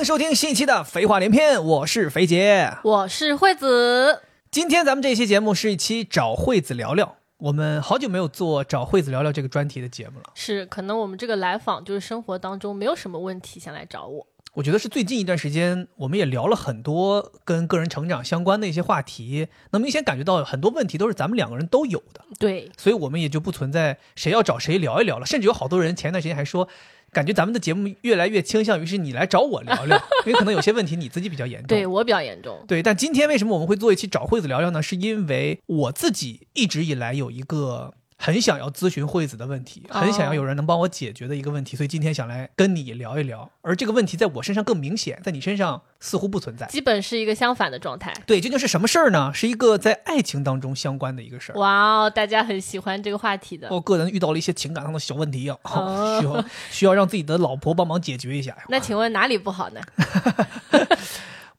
[0.00, 4.22] 好，欢迎收听新一期的《废话连篇》，我是肥杰，我是惠子。
[4.50, 10.30] 今天咱们这期节目是一期找惠子聊聊，我们好久没有做找惠子聊聊这个专题的节目了。
[10.34, 14.26] 是，可能我们这个来访就是生活当中没有什么问题想来找我。
[14.54, 22.24] 我觉得是最近一段时间，我们也聊了很多跟个人成长相关的一些话题，能明显感觉到很多问题都是咱们两个人都有的。
[22.38, 25.26] 对，所以我们也就不存在谁要找谁聊一聊了。
[25.26, 26.66] 甚至有好多人前段时间还说。
[27.12, 29.96] 感觉咱们的节目越来越倾向于是你来找我聊聊，
[30.26, 32.64] 因为可能有些问题你自己比较严重，对我比较严重。
[32.66, 34.82] 对，但今天为什么我们会做一期找惠子聊聊呢？
[34.82, 37.94] 是因为我自己一直以来有一个。
[38.22, 43.50] 很想要咨询惠子的问题，很想要有人能帮我解决的一个问题，所以今天想来跟你聊一聊。
[43.62, 48.12] 而这个问题在我身上更明显，在你身上似乎不存在，基本是一个相反的状态。
[48.26, 49.32] 对，究竟是什么事儿呢？
[49.32, 51.58] 是一个在爱情当中相关的一个事儿。
[51.58, 53.68] 哇哦，大家很喜欢这个话题的。
[53.70, 58.54] 我个人遇到了一些情感上的小问题啊， 需要需要让自己的老婆帮忙解决一下。
[58.68, 59.80] 那请问哪里不好呢？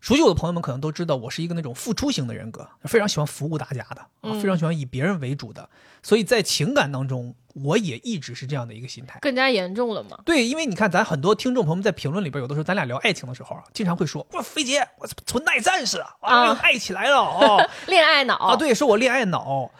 [0.01, 5.69] 熟悉我的朋友们可能都知道，我是一个那种付出型的人格，非常喜欢服务大家的啊，非常喜欢以别人为主的。
[6.01, 9.19] 所以在情感当中，我也一直是这样的一个心态。
[9.21, 10.17] 更加严重了嘛？
[10.25, 19.71] 对，因为你看，咱很多听众朋友们在评论里边，有的时候咱俩聊爱情的时候啊，经常会说：“哇，飞姐，我纯爱战士啊，爱起来了哦， 恋爱脑啊。”对，说我恋爱脑。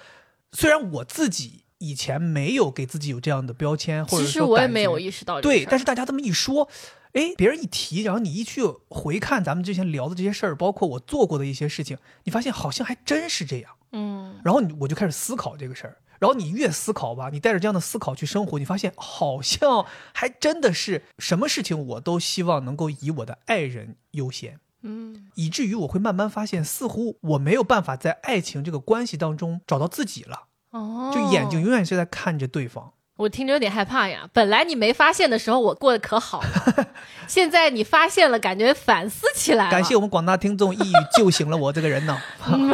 [0.52, 5.42] 虽然我自己以前没有给自己有这样的标签，或者其实我也没有意识到。
[5.42, 6.70] 对，但是大家这么一说。
[7.14, 13.72] 哎，别人一提，然后你一去回看咱们之前聊的这些事儿，包括我做过的一些事情，你发现好像还真是这样。
[13.92, 24.60] 嗯，然后你我就开始思考这个事儿，然后你越思考吧，你带着这样的思考去生活，你发现好像还真的是什么事情我都希望能够以我的爱人优先。
[24.84, 30.48] 嗯，以至于我会慢慢发现，似乎我没有办法在爱情这个关系当中找到自己了。
[30.72, 32.94] 哦，就眼睛永远是在看着对方。
[33.18, 34.28] 我听着有点害怕呀！
[34.34, 36.88] 本来你没发现的时候，我过得可好了，
[37.28, 39.70] 现在你发现了，感觉反思起来。
[39.70, 42.18] 感谢我们广大听众一语救醒了我这个人呢。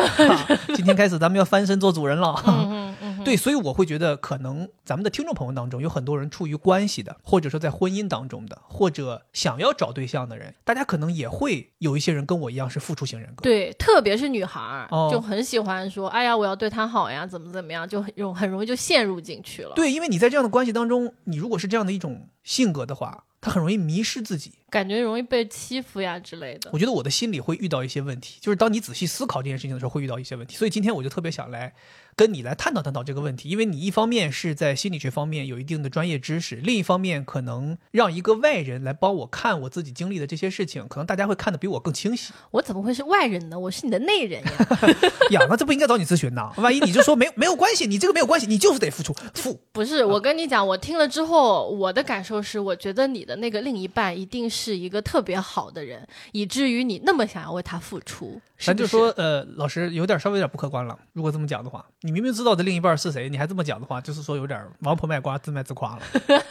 [0.74, 2.96] 今天开始，咱们要翻身做主人了。
[3.28, 13.44] 对，所以我会觉得，可能咱们的听众朋友当中有很多人处于关系的，或者说在婚姻当中的，或者想要找对象的人，大家可能也会有一些人跟我一样是付出型人格。
[13.44, 23.26] 对，特别是女孩儿，就很喜欢说：“哎呀，我要对他好呀，怎么怎么样，就很容很容易就陷入进去了。”对，因为你在这样的关系当中，你如果是这样的一种性格的话。
[23.40, 26.72] 他很容易迷失自己，感觉容易被欺负呀之类的。
[26.74, 30.58] 我觉得我的心里会遇到一些问题，就是当你仔细思考这件事情的时候，会遇到一些问题。
[30.58, 31.72] 所以今天我就特别想来
[32.18, 42.34] 跟你来探讨探讨这个问题，因为你一方面是在心理学方面有一定的专业知识，另一方面可能让一个外人来帮我看我自己经历的这些事情，可能大家会看得比我更清晰。
[42.50, 43.60] 我怎么会是外人呢？
[43.60, 44.52] 我是你的内人呀！
[45.30, 46.52] 呀，那这不应该找你咨询呐？
[46.58, 49.62] 万一你就说没没有关系，你这个没有关系，你就是得付出 付。
[49.72, 58.42] 不是，我跟你讲，我听了之后，我的感受是，我觉得你的那个另一半一定是一个特别好的人，以至于你那么想要为他付出。
[58.60, 60.98] 咱就说，呃，老师有点稍微有点不客观了。
[61.14, 66.02] 如果这么讲的话，你明明知道的另一半是谁，你还这么讲的话，就是说有点王婆卖瓜，自卖自夸了。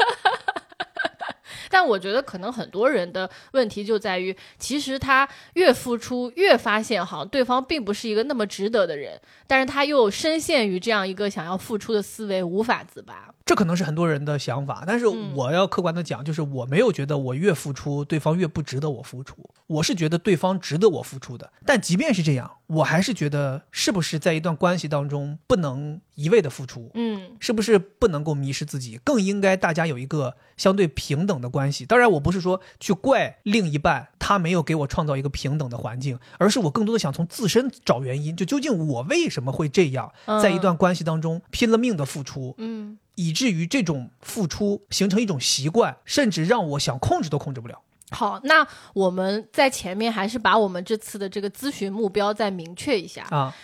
[1.71, 13.33] 但我觉得可能很多人的问题就在于，其实他越付出，越发现好像对方并不是一个那么值得的人，但是他又深陷于这样一个想要付出的思维，无法自拔。
[13.47, 19.37] 这可能是很多人的想法，但是我要客观的讲，就是我没有觉得我越付出，对方越不值得我付出。
[19.69, 21.53] 我是觉得对方值得我付出的。
[21.65, 26.91] 但即便是这样，我还是觉得，是不是在一段关系当中不能一味的付出？
[26.95, 28.99] 嗯，是不是不能够迷失自己？
[29.05, 31.87] 更应该大家有一个相对平等的关系。
[31.87, 42.53] 当然，我不是说去怪另一半他没有给我创造一个平等的环境，而是我更多的想从自身找原因，就究竟我为什么会这样，在一段关系当中拼了命的付出？
[42.59, 42.99] 嗯。
[43.15, 47.81] 以至于这种付出形成一种习惯，甚至让我想控制都控制不了。
[48.11, 53.55] 好，那我们在前面还是把我们这次的这个咨询目标再明确一下啊。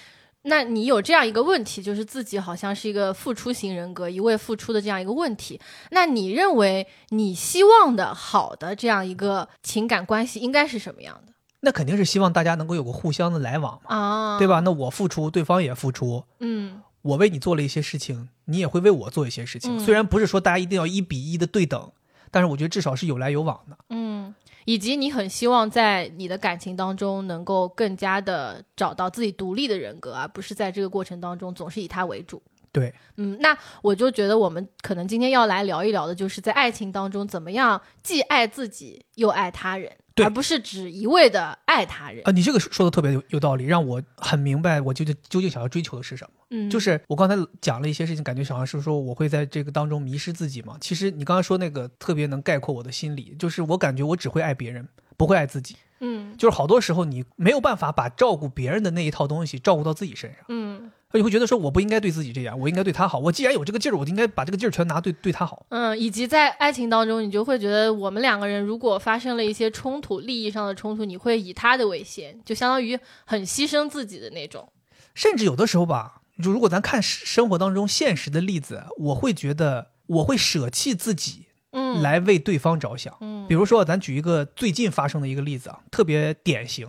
[0.42, 5.60] 那你有这样一个问题，就是自己好像是一个付出型人格，一味付出的这样一个问题。
[5.90, 11.32] 那你认为你希望的好的这样一个情感关系应该是什么样的？
[11.60, 14.60] 那肯定是希望大家能够有个互相的来往嘛，啊，对吧？
[14.60, 16.82] 那我付出，对方也付出，嗯。
[17.02, 19.80] 我为你做了一些事情，你也会为我做一些事情。
[19.80, 21.90] 虽然不是说大家一定要一比一的对等，
[22.30, 23.76] 但是我觉得至少是有来有往的。
[23.90, 24.32] 嗯，
[24.64, 32.42] 以及你很希望在你的感情当中能够更加的找到自己独立的人格，而不是在这个过程当中总是以他为主。
[32.70, 39.92] 对，嗯，那我就觉得我们可能今天要来聊一聊的，就是在爱情当中怎么样既爱自己又爱他人。
[40.16, 42.30] 而不是只一味的爱他人啊！
[42.32, 46.41] 你这个说的特别有有道理，让我很明白我究竟究竟想要追求的是什么。
[46.52, 50.76] 嗯，就是我刚才讲了一些事情，感觉小像是说我会在这个当中迷失自己嘛。
[50.80, 55.74] 其实你刚才说那个特别能概括我的心理，就是我感觉我只会爱别人，不会爱自己。
[56.04, 63.18] 嗯就是好多时候你没有办法把照顾别人的那一套东西照顾到自己身上，嗯你会觉得说我不应该对自己这样，我应该对他好。
[63.18, 65.66] 我既然有这个劲儿，我就应该把这个劲儿全拿对对他好。
[65.68, 74.72] 嗯，以及在爱情当中，你就会觉得我们两个人如果发生了一些冲突，利益上的冲突，你会以他的为先，就相当于很牺牲自己的那种。
[75.14, 83.16] 甚至有的时候吧，就如果咱看生活当中现实的例子，我会觉得我会舍弃自己嗯，来为对方着想。
[83.20, 86.88] 嗯比如说，咱举一个最近发生的一个例子啊，特别典型。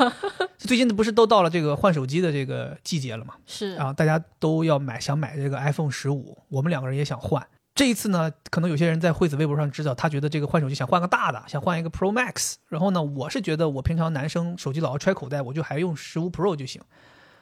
[0.58, 3.34] 最近不是都到了这个换手机的这个季节了嘛？
[3.46, 7.44] 是啊，大家都要买，想买这个 iPhone 十五，我们两个人也想换。
[7.74, 12.54] 这一次呢，可能有些人在惠子微博上知道，他觉得这个换手机想换个大的，想换一个 Pro Max。
[12.68, 16.80] 然后呢，我是觉得我平常男生手机老要揣口袋，我就还用十五 Pro 就行。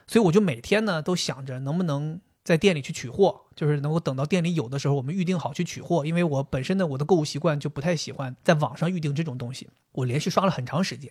[0.07, 6.05] 所以我就每天呢都想着能不能在店里去取货，就是能够等到店里有的时候我们预定好去取货。
[6.05, 9.71] 因为我本身的我的购物习惯就不太喜欢在网上预定这种东西。
[9.93, 11.11] 我连续刷了很长时间，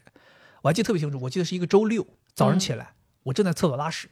[0.62, 2.06] 我还记得特别清楚，我记得是一个周六
[2.36, 2.94] 早上起来，
[3.24, 4.10] 我正在厕所拉屎，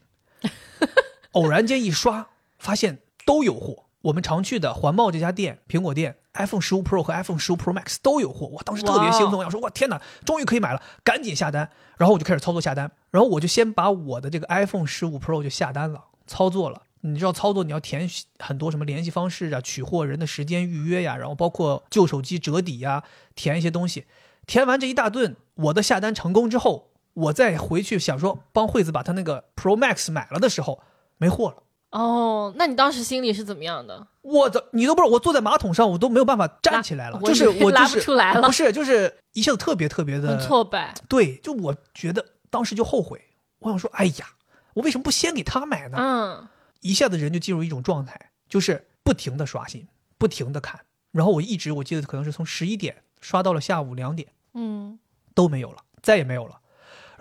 [1.34, 3.86] 偶然间一刷，发现都有货。
[4.04, 8.48] 我们常去的环贸这家店，苹果店，iPhone 十五 Pro 和 iPhone 十五 Pro Max 都有货。
[8.48, 11.70] 我当时特别兴奋，我想说，哇天哪，终于可以买了，赶紧下单。
[11.98, 16.84] 然后我就开始操作下单，然后我就先把我的这个 iPhone 十五 Pro 就下单了，操作了。
[17.02, 18.08] 你知道操作你要填
[18.40, 24.06] 很多什么联系方式啊、取货人的时间预约呀，然后包括旧手机折抵呀，填一些东西。
[24.46, 30.82] 填完这一大顿，我的下单成功之后，我再回去想说帮惠子把他那个 Pro Max 买了的时候，
[31.18, 31.64] 没货了。
[31.92, 34.08] 哦，那你当时心里是怎么样的？
[34.22, 40.94] 我的，你都不知道，我坐在马桶上，我都没有办法站起来了，就是我拉不出来了不是，就是一下子特别特别的很挫败。
[41.10, 43.22] 对，就我觉得当时就后悔，
[43.60, 44.26] 我想说，哎呀，
[44.74, 45.98] 我为什么不先给他买呢？
[46.00, 46.48] 嗯
[46.82, 50.80] 一下子人就进入一种状态，就是不停的刷新，不停的看，
[51.12, 54.98] 然后我一直我记得可能是从十一点刷到了下午两点嗯
[55.36, 56.61] 都没有了，再也没有了。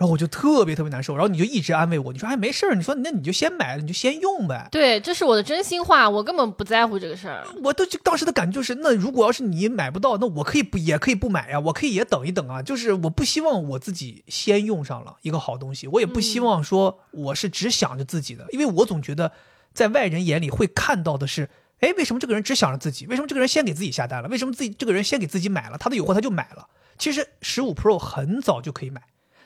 [0.01, 4.67] 然后我就特别特别难受，然后你就一直安慰我，你说哎没事儿，你说那你就先买了，你就先用呗。
[4.71, 7.45] 对，这是我的真心话，我根本不在乎这个事儿。
[7.63, 12.63] 我都就当时的感觉就是，那如果要是你买不到，那我可以不也可以不买呀，我可以也等一等啊。
[12.63, 19.31] 就是我不希望我自己先用上了一个好东西，我也不希望说我是只想着自己的，因为我总觉得
[19.71, 21.47] 在外人眼里会看到的是，
[21.81, 23.05] 哎，为什么这个人只想着自己？
[23.05, 24.29] 为什么这个人先给自己下单了？
[24.29, 25.77] 为什么自己这个人先给自己买了？
[25.77, 26.67] 他的有货他就买了。
[26.97, 29.01] 其实十五 Pro 很早就可以买，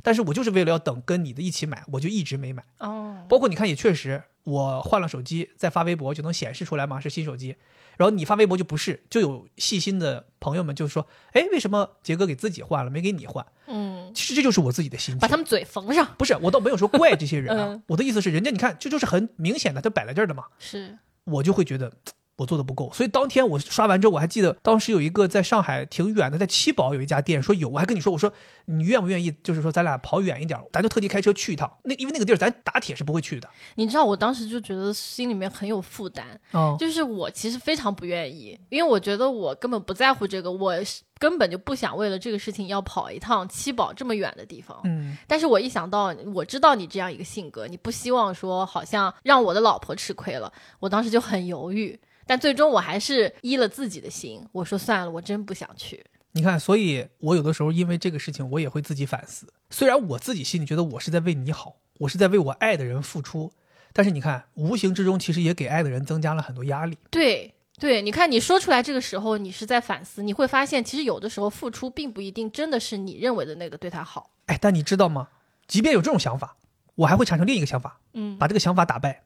[0.06, 2.64] 但是我就是为了要等跟你的一起买，我就一直没买。
[2.78, 7.56] 哦，包括你看，也确实，我换了手机，再发微博就能显示出来嘛，是新手机。
[7.98, 15.20] 然后你发微博就不是，就有细心的朋友们就说：“哎，为什么杰哥给自己换了，没给你换嗯？”，其实这就是我自己的心情。
[15.20, 16.14] 把他们嘴缝上。
[16.20, 21.92] 不是，我倒没有说怪这些人啊， 嗯我的意思是，人家你看，这就是很明显的，他摆在这儿的嘛，是，我就会觉得。
[22.38, 28.32] 我做的不够，所以当天我刷完之后，我还记得当时有一个在上海挺远的，在七宝有一家店，说有，我还跟你说，我说
[28.66, 31.72] 你愿不愿意，就是说咱俩跑远一点，咱就特地开车去一趟。
[31.84, 33.48] 那因为那个地儿咱打铁是不会去的。
[33.76, 44.78] 你知道，我当时就觉得心里面很有负担，哦，就是我其实非常不愿意，因为我觉得我根本不在乎这个，我是根本就不想为了这个事情要跑一趟七宝这么远的地方。
[44.84, 50.52] 嗯，但是我一想到，我知道你这样一个性格，你不希望说好像让我的老婆吃亏了，
[50.82, 51.98] 我当时就很犹豫。
[52.26, 56.06] 但最终我还是依了自己的心，我说算了，我真不想去。
[56.32, 59.48] 你看，所以我有的时候因为这个事情，我也会自己反思。
[59.70, 63.52] 虽然我自己心里觉得我是在为你好，我是在为我爱的人付出，
[63.94, 66.98] 但是你看，无形之中其实也给爱的人增加了很多压力。
[67.10, 74.32] 对对，你看你说出来这个时候，你是在反思，你会发现其实有的时候付出并不一定真的是你认为的那个对他好。
[74.48, 75.30] 哎，但你知道吗？
[75.68, 76.58] 即便有这种想法，
[76.96, 79.24] 我还会产生另一个想法，嗯，把这个想法打败。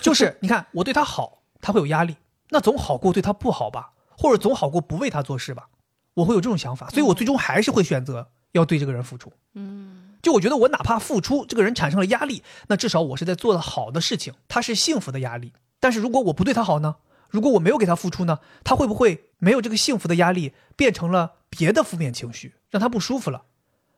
[0.00, 2.16] 就是你看，我对他好，他会有压力，
[2.50, 5.68] 那总好过对他不好吧，或者总好过不为他做事吧。
[6.14, 9.32] 我会有这种想法，所以我最终还是会选择要对这个人付出。
[9.54, 15.52] 嗯，就我觉得我哪怕付出，这个人产生了压力，那至少我是在做的好的事情，他是幸福的压力。
[15.78, 16.96] 但是如果我不对他好呢？
[17.30, 18.40] 如果我没有给他付出呢？
[18.64, 23.44] 他会不会没有这个幸福的压力，变成了别的负面情绪，让他不舒服了？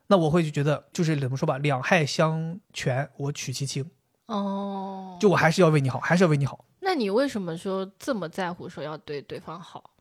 [0.07, 3.89] 那我会就觉得，就是怎么说吧，两害相权，我取其轻。
[4.33, 6.65] 哦，就我还是要为你好，还是要为你好。
[6.79, 9.91] 那你为什么说这么在乎说要对对方好？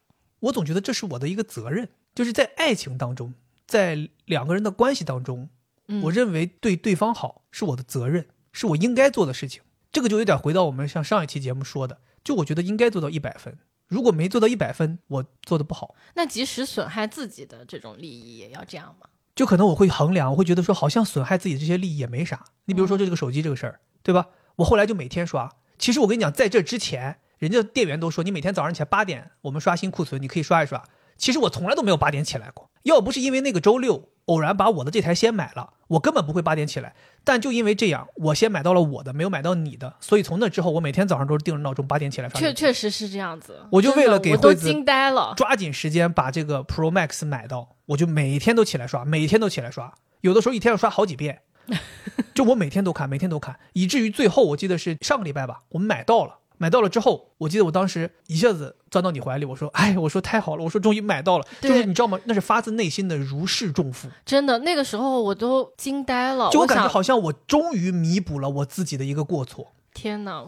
[0.41, 3.35] 我总觉得这是我的一个责任，就是在爱情当中，
[3.67, 5.51] 在两个人的关系当中，
[5.89, 9.62] 嗯我认为对对方好是我的责任，是我应该做的事情。
[9.93, 19.07] 这个就有点回到我们像上一期节目说的，就我觉得应该做到一百分，如果没做到一百分，我做的不好，那即使损害自己的这种利益，也要这样吗？
[19.37, 22.45] 就可能我会衡量，我会觉得说好像损害自己的这些利益也没啥。
[22.65, 24.27] 你比如说这个手机这个事儿，对吧？
[24.57, 25.51] 我后来就每天刷。
[25.79, 30.85] 其实我跟你讲，在这之前，人家店员都说你每天早上起来八点，我们刷新库存，你可以刷一刷。
[31.17, 36.95] 其实我从来都没有八点起来过，要不是因为那个周六偶然把我的这台先买了，我根本不会八点起来。
[37.23, 42.53] 但就因为这样，我先买到了我的，没有买到你的，所以从那之后，我每天早上都是定着闹钟八点起来刷确。
[42.53, 43.61] 确实是这样子。
[43.71, 45.33] 我就为了给我都惠子惊呆了。
[45.37, 51.43] 抓紧时间把这个 Pro Max 买到，我就每天都起来刷，每天都起来刷，有的时候一天要刷好几遍，
[52.35, 62.19] 就我每天都看，每天都看，以至于最后我记得是上个礼拜吧，我们买到了，买到了之后，我记得我当时一下子钻到你怀里，我说，哎，我说太好了，我说终于买到了，就是你知道吗？
[62.25, 66.50] 那是发自内心的如释重负，真的，那个时候我都惊呆了。
[66.50, 69.73] 就我感觉好像我终于弥补了我自己的一个过错。
[69.95, 70.47] 天哪！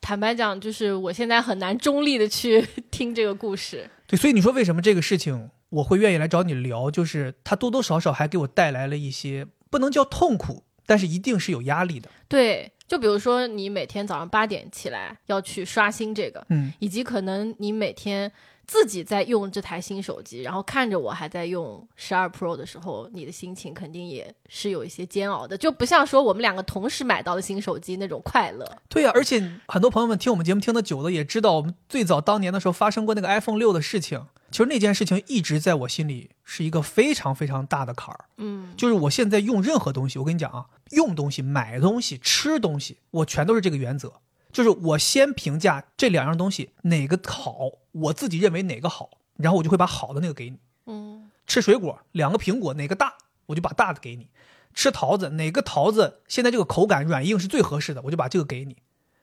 [0.00, 3.90] 坦白讲，就是我现在很难中立的去 听这个故事。
[4.06, 6.88] 对，所以你说为什么这个事情我会愿意来找你聊？
[6.88, 12.08] 就是它多多少少还给我带来了一些不能叫痛苦，但是一定是有压力的。
[12.26, 18.32] 对，就比如说你每天早上八点起来要去刷新这个，嗯，以及可能你每天
[18.66, 28.66] 自己在用这台新手机，然后看着我还在用十二 Pro 的时候，你的心情肯定也是有一些煎熬的，就不像说我们两个同时买到的新手机那种快乐。
[28.88, 34.24] 对呀、而且很多朋友们听我们节目听的久了，也知道我们最早当年的时候发生过那个 iPhone 六的事情。
[34.56, 38.24] 其实那件事情一直在我心里是一个非常非常大的坎儿。
[38.38, 44.14] 嗯，就是我现在用任何东西，我跟你讲啊，用东西、买东西、吃东西，我全都是这个原则。
[44.50, 50.58] 就是我先评价这两样东西哪个好，我自己认为哪个好，然后我就会把好的那个给你。
[50.86, 54.30] 嗯，吃水果，两个苹果哪个大，我就把大的给你；
[54.72, 58.78] 吃桃子，哪个桃子现在这个口感软硬是最合适的，我就把这个给你。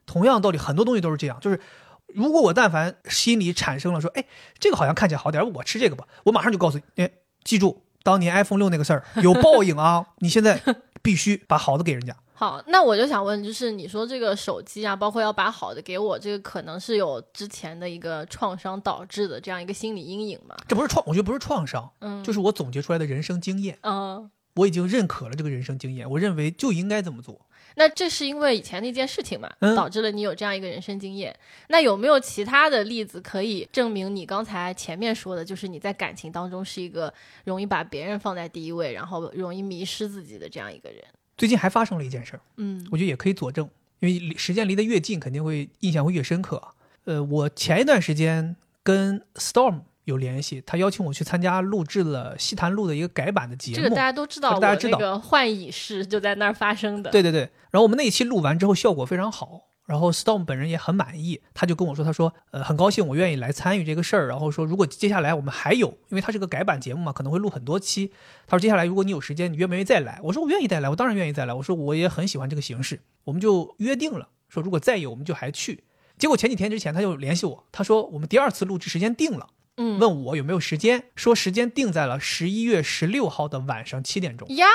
[0.06, 1.58] 同样道理，很多东西都是这样，就是
[2.06, 4.24] 如果我但凡心里产生了说，哎，
[4.58, 7.10] 这个好像看起来好点，我吃这个吧，我马上就告诉你，哎，
[7.42, 10.60] 记住当年 iPhone 六那个事儿 有报应啊，你现在
[11.02, 12.14] 必须把好的给人家。
[12.36, 20.56] 好，那我就想问，就是你说这个手机啊，包括要把好的给我，这个可能是有之前的一个创伤导致的这样一个心理阴影吗？
[20.66, 24.30] 这不是创，我觉得不是创伤，嗯，就是我总结出来的人生经验，嗯。
[24.56, 27.43] 我已经认可了这个人生经验，我认为就应该这么做。
[27.76, 31.34] 那这是因为以前那件事情嘛，嗯导致了你有这样一个人生经验。
[31.68, 37.12] 那有没有其他的例子可以证明你刚才前面说的，就是你在感情当中是一个
[37.44, 41.02] 容易把别人放在第一位，然后容易迷失自己的这样一个人？
[41.36, 42.40] 最近还发生了一件事儿。
[42.56, 46.62] 嗯我觉得也可以佐证，因为离时间离得越近，肯定会印象会越深刻。
[47.04, 53.76] 呃，我前一段时间跟 Storm 有联系，他邀请我去参加录制了《西坛路》的一个改版的节目。
[53.76, 57.10] 这个大家都知道，大家知道那个幻影室就在那儿发生的。
[57.10, 68.12] 对对对，然后我们那一期录完之后效果非常好，然后 Storm 本人也很满意，他就跟我说，他说，呃，很高兴我愿意来参与这个事儿，然后说如果接下来我们还有，因为它是个改版节目嘛，可能会录很多期，
[68.46, 70.20] 他说接下来如果你有时间，你愿不愿意再来？
[70.22, 75.84] 我说我愿意再来，我当然愿意再来，我说我也很喜欢这个形式，我们就约定了，说如果再有我们就还去。
[76.16, 84.48] 结果前几天之前他就联系我，他说我们第二次录制时间定了，嗯，问我有没有时间，说时间定在了十一月十六号的晚上七点钟。
[84.56, 84.66] 呀，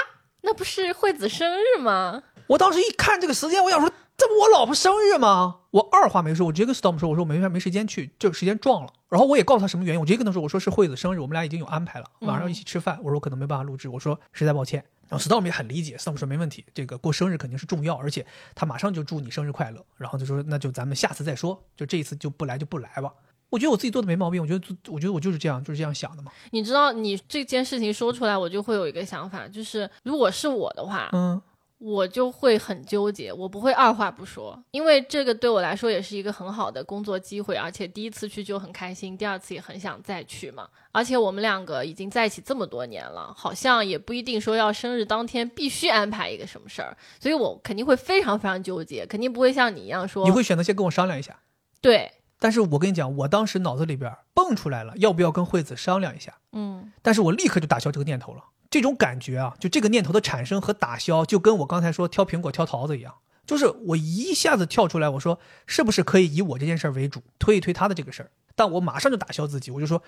[0.42, 2.24] 那不是惠子生日吗？
[2.48, 5.62] 我当时一看这个时间，我想说，这不我老婆生日吗？
[5.72, 8.92] 我二话没说，我直接跟 Storm 说，我说我没没没时间去，这个时间撞了。
[9.08, 13.00] 然后我也告诉他什么原因，我直接跟他说，我说是惠子生日，我们俩已经有安排了，晚上要一起吃饭。
[13.04, 14.84] 我说可能没办法录制，我说实在抱歉。
[15.08, 19.84] 然后 Storm 也很理解，Storm 说没问题，这个过生日肯定是重要，而且他马上就祝你生日快乐。
[19.98, 23.14] 然后就说那就咱们下次再说，就这一次就不来就不来吧。
[23.50, 26.32] 我觉得我自己做的没毛病，我觉得我觉得我就是这样就是这样想的嘛。
[26.52, 31.42] 你知道，你这件事情说出来，我就会有一个想法，就是如果是我的话，嗯，
[31.80, 40.68] 我就会很纠结，我不会二话不说，因为这个对我来说也是一个很好的工作机会，而且第一次去就很开心，第二次也很想再去嘛。
[40.92, 51.40] 而且我们两个已经在一起这么多年了，好像也不一定说要生日当天必须安排一个什么事儿，所以我肯定会非常非常纠结，肯定不会像你一样说你会选择先跟我商量一下。
[51.82, 56.38] 对，但是我跟你讲，我当时脑子里边蹦出来了，要不要跟惠子商量一下？
[56.54, 58.44] 嗯但是我立刻就打消这个念头了。
[58.70, 63.16] 这种感觉啊，就这个念头的产生和打消，就跟我刚才说挑苹果挑桃子一样，
[63.46, 68.32] 就是我一下子跳出来，我说是不是可以以我这件事儿为主，推一推他的这个事儿？
[68.56, 70.02] 但我马上就打消自己，我就说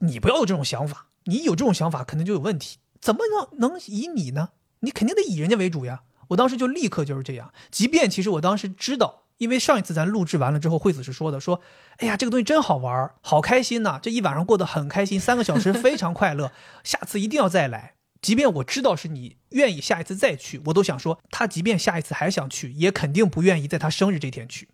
[0.00, 4.50] 你不要有这种想法，你有这种想法肯定就有问题，怎么能能以你呢？
[4.80, 6.02] 你肯定得以人家为主呀！
[6.28, 9.23] 我当时就立刻就是这样，即便其实我当时知道。
[9.38, 11.60] 因为上一次咱录制完了之后，惠子是说的，说，
[11.98, 17.94] 哎呀，这个东西真好玩，好开心呐、这一晚上过得很开心，三个小时非常快乐，下次一定要再来。
[18.22, 24.68] 即便我知道是你愿意下一次再去，我都想说，他即便下一次还想去，也肯定不愿意在他生日这天去。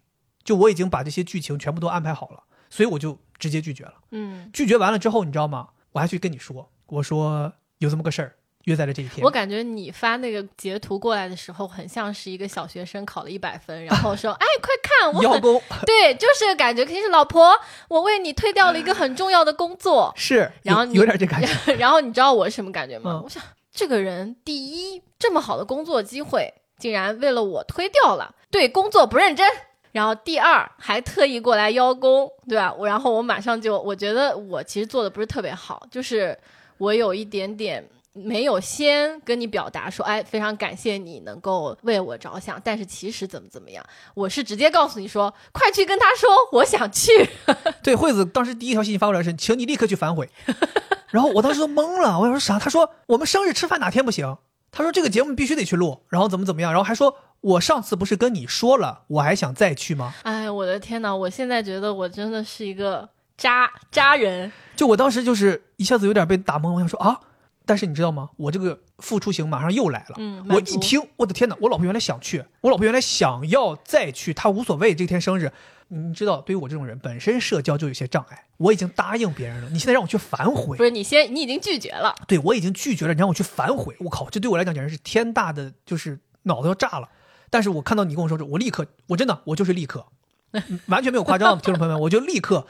[0.45, 3.95] 就我已经把这些剧情全部都安排好了，所以我就直接拒绝了。
[4.12, 5.71] 嗯，拒绝完了之后，你知道吗？
[5.93, 9.25] 我还去跟你说，我说有这么个事儿，约在了这一天。
[9.25, 20.12] 我感觉你发那个截图过来的时候，很像是一个小学生考了一百分，然后说：“哎，快看，我很邀功 对，就是感觉肯定是老婆，我为你推掉了一个很重要的工作。
[20.17, 21.49] 是，然后你有有点这感觉。
[21.79, 23.12] 然后你知道我是什么感觉吗？
[23.14, 29.49] 嗯我想这个人第一这么好的工作机会，竟然为了我推掉了，对工作不认真。
[29.93, 32.73] 然后第二还特意过来邀功，对吧？
[32.73, 36.37] 我然后我马上就我觉得我其实做的不是特别好，就是
[36.79, 47.29] 我有一点点没有先跟你表达说，哎，非常感谢你能够为我着想，但是其实怎么怎么样，我是直接告诉你说，快去跟他说我想去。
[47.83, 50.29] 对，惠子当时第一条信息发过来是，请你立刻去反悔。
[51.11, 52.59] 然后我当时都懵了，我想说啥？
[52.59, 54.38] 他说我们生日吃饭哪天不行？
[54.73, 56.73] 他说这个节目必须得去录，然后怎么怎么样？
[56.73, 57.17] 然后还说。
[57.43, 60.12] 我上次不是跟你说了，我还想再去吗？
[60.25, 61.17] 哎，我的天哪！
[61.17, 64.52] 我现在觉得我真的是一个渣渣人。
[64.76, 67.19] 就我当时就是一下子有点被打懵，我想说啊，
[67.71, 68.31] 但是你知道吗？
[68.37, 70.17] 我这个付出型马上又来了。
[70.19, 71.57] 嗯，我一听，我的天哪！
[71.61, 75.53] 我老婆原来想去，我老婆原来想要再去，她无所谓这天生日。
[75.87, 78.47] 你知道，对于我这种人，本身社交就有些障碍。
[78.57, 80.77] 我已经答应别人了，你现在让我去反悔？
[80.77, 82.12] 不是你先，你已经拒绝了。
[82.27, 87.09] 对，我已经拒绝了，你让我去反悔，我靠，这对我来讲简直是天大的，就是脑子要炸了。
[87.50, 90.05] 但是我看到你跟我说这，我立刻，我真的，我就是立刻，
[90.89, 92.67] 完全没有夸张，听众朋友们，我就立刻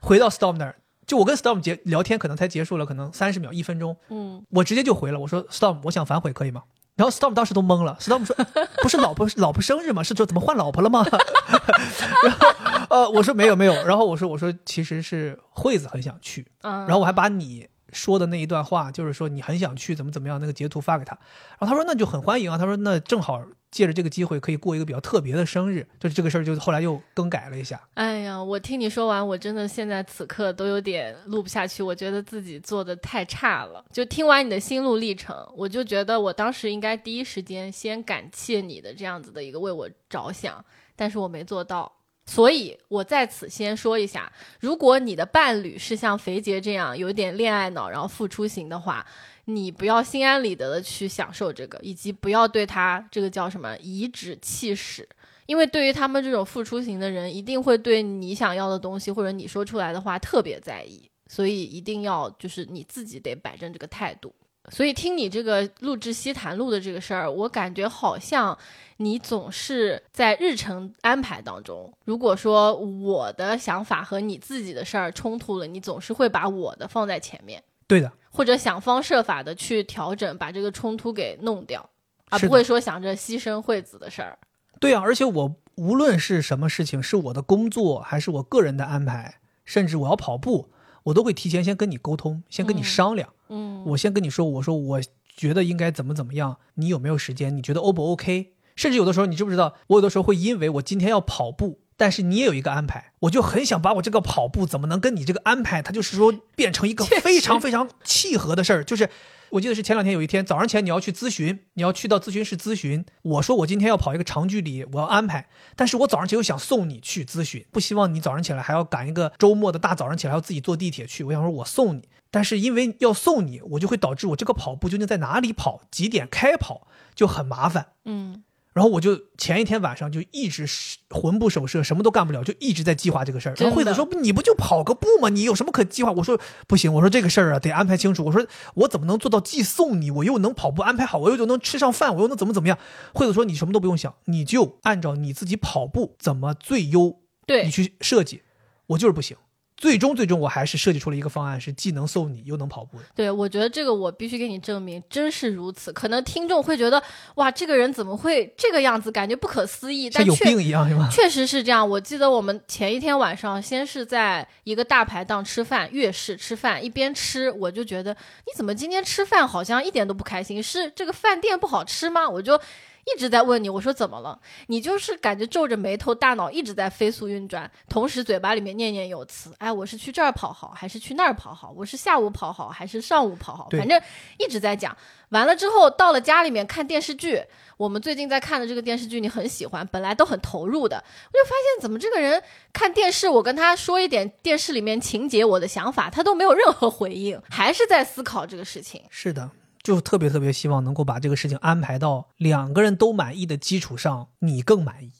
[0.00, 0.74] 回到 Storm 那儿，
[1.12, 6.62] 就我跟 Storm 结聊天，可能才结束了，可能三十秒、一分钟，嗯，我直接就回了，我说 Storm，我想反悔，可以吗？
[6.96, 8.34] 然后 Storm 当时都懵了，Storm 说，
[8.82, 10.02] 不是老婆老婆生日吗？
[10.02, 11.04] 是说怎么换老婆了吗？
[12.24, 12.48] 然后
[12.88, 17.68] 呃，我说没有没有，然后我说我说其实是惠子很想去，然后我还把你。
[17.92, 21.14] 说的那一段话，就是说你很想去怎么怎么样，那个截图发给他，
[21.58, 23.38] 然后他说那就很欢迎啊，他说那正好
[23.72, 27.80] 借着这个机会可以过一个比较特别的生日，就是这个事儿就后来又更改了一下。
[27.94, 33.84] 哎呀，我听你说完，我真的现在此刻都有点录不下去，我觉得自己做的太差了。
[33.90, 41.90] 就听完你的心路历程，我就觉得我当时应该第一时间先感谢你的这样子的一个为我着想，但是我没做到。
[42.24, 49.04] 所以，我在此先说一下，如果你的伴侣是像肥杰这样有点恋爱脑，然后付出型的话，
[49.46, 55.08] 你不要心安理得的去享受这个，以及不要对他这个叫什么颐指气使，
[55.46, 64.32] 因为对于他们这种付出型的人，一定会对你想要的东西或者你说出来的话特别在意，所以一定要就是你自己得摆正这个态度。
[64.70, 68.56] 所以听你这个录制西谈录的这个事儿，我感觉好像
[68.98, 77.60] 你总是在日程安排当中，如果说我的想法和你自己的事儿冲突了，你总是会把我的放在前面，
[77.92, 81.90] 对的，或者想方设法的去调整，把这个冲突给弄掉，
[82.30, 84.38] 而不会说想着牺牲惠子的事儿。
[84.80, 90.70] 对啊，而且我无论是什么事情，是我的工作还是我个人的安排，甚至我要跑步。
[91.04, 93.34] 我都会提前先跟你沟通，先跟你商量。
[93.50, 95.00] 嗯，我先跟你说，我说我
[95.36, 97.54] 觉得应该怎么怎么样，你有没有时间？
[97.54, 98.54] 你觉得 O 不 OK？
[98.74, 109.08] 甚至有的时候，你知不知道，我有的时候会因为我今天要跑步，但是你也有一个安排，我就很想把我这个跑步怎么能跟你这个安排，它就是说变成一个非常非常契合的事儿，就是。
[109.50, 113.04] 我记得是前两天有一天早上起来你要去咨询，你要去到咨询室咨询。
[113.20, 115.46] 我说我今天要跑一个长距离，我要安排。
[115.76, 121.22] 但是我早上起来又想送你去咨询，不希望你早上起来还要赶一个周末的大早上起来要自己坐地铁去。
[121.22, 127.88] 我想说我送你，但是因为要送你，我就会导致我这个跑步究竟在哪里跑，几点开跑就很麻烦。
[128.06, 128.44] 嗯。
[128.72, 130.66] 然后我就前一天晚上就一直
[131.10, 133.54] 魂不守舍，什么都干不了，就一直在计划这个事儿。
[133.58, 135.28] 然后惠子说：“你不就跑个步吗？
[135.28, 138.24] 你有什么可计划？”我说：“不行，我说这个事儿啊得安排清楚。
[138.24, 142.78] 我说我怎么能做到既送你，我又能跑步安排好，我又能吃上饭，我又能怎么怎么样？”
[143.12, 148.42] 惠子说：“你什么都不用想，你就按照你自己跑步怎么最优，对你去设计。
[148.86, 149.36] 我就是不行。”
[149.82, 153.04] 最终，最终我还是设计出了一个方案，是既能送你又能跑步的。
[153.16, 155.92] 对，我觉得这个我必须给你证明，真是如此。
[155.92, 157.02] 可能听众会觉得，
[157.34, 160.08] 哇，这个人怎么会这个样子，感觉不可思议。
[160.08, 161.08] 但有病一样，是吗？
[161.10, 161.86] 确实是这样。
[161.90, 168.12] 我记得我们前一天晚上，先是在一个大排档吃饭，粤式吃饭，一边吃我就觉得，
[168.46, 170.62] 你怎么今天吃饭好像一点都不开心？
[170.62, 172.28] 是这个饭店不好吃吗？
[172.28, 172.60] 我就。
[173.04, 174.38] 一直在问你，我说怎么了？
[174.68, 179.52] 你就是感觉皱着眉头，大脑一直在飞速运转，同时嘴巴里面念念有词。
[179.58, 181.72] 哎，我是去这儿跑好，还是去那儿跑好？
[181.76, 183.68] 我是下午跑好，还是上午跑好？
[183.72, 184.00] 反正
[184.38, 184.96] 一直在讲。
[185.30, 187.42] 完了之后，到了家里面看电视剧，
[187.76, 192.40] 我们最近在看的这个电视剧你很喜欢，本来都很投入的，我就发现怎么这个人
[192.72, 199.02] 看电视，我跟他说一点电视里面情节，我的想法，他都没有任何回应，还是在思考这个事情。
[199.10, 199.50] 是的。
[199.82, 205.12] 就特别特别希望能够把这个事情安排到两个人都满意的基础上，你更满意。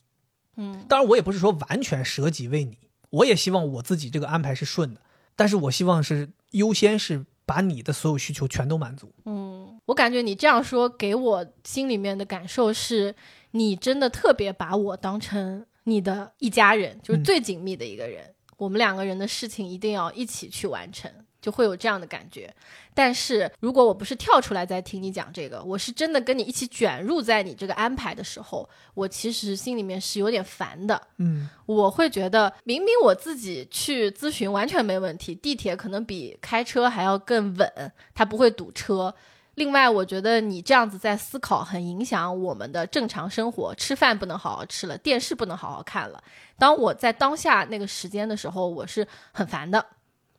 [0.56, 2.78] 嗯，当然我也不是说完全舍己为你，
[3.10, 5.00] 我也希望我自己这个安排是顺的，
[5.34, 9.12] 但是我希望是优先是把你的所有需求全都满足。
[9.24, 13.14] 嗯，我感觉你这样说给我心里面的感受是，
[13.52, 18.34] 你真的特别把我当成你的一家人，就是最紧密的一个人。
[18.58, 21.10] 我们两个人的事情一定要一起去完成。
[21.42, 22.50] 就会有这样的感觉。
[22.94, 31.08] 但是如果我不是跳出来在听你讲这个，我是真的跟你一起卷入在你这个安排的时候，我其实心里面是有点烦的。
[31.18, 39.14] 嗯，我会觉得明明我自己去咨询完全没问题，地铁可能比开车还要更稳，它不会堵车。
[39.56, 43.74] 另外，我觉得你这样子在思考，很影响我们的正常生活。
[43.74, 46.24] 吃饭不能好好吃了，电视不能好好看了。
[46.58, 49.84] 当我在当下那个时间的时候，我是很烦的，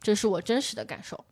[0.03, 1.25] 这是我真实的感受。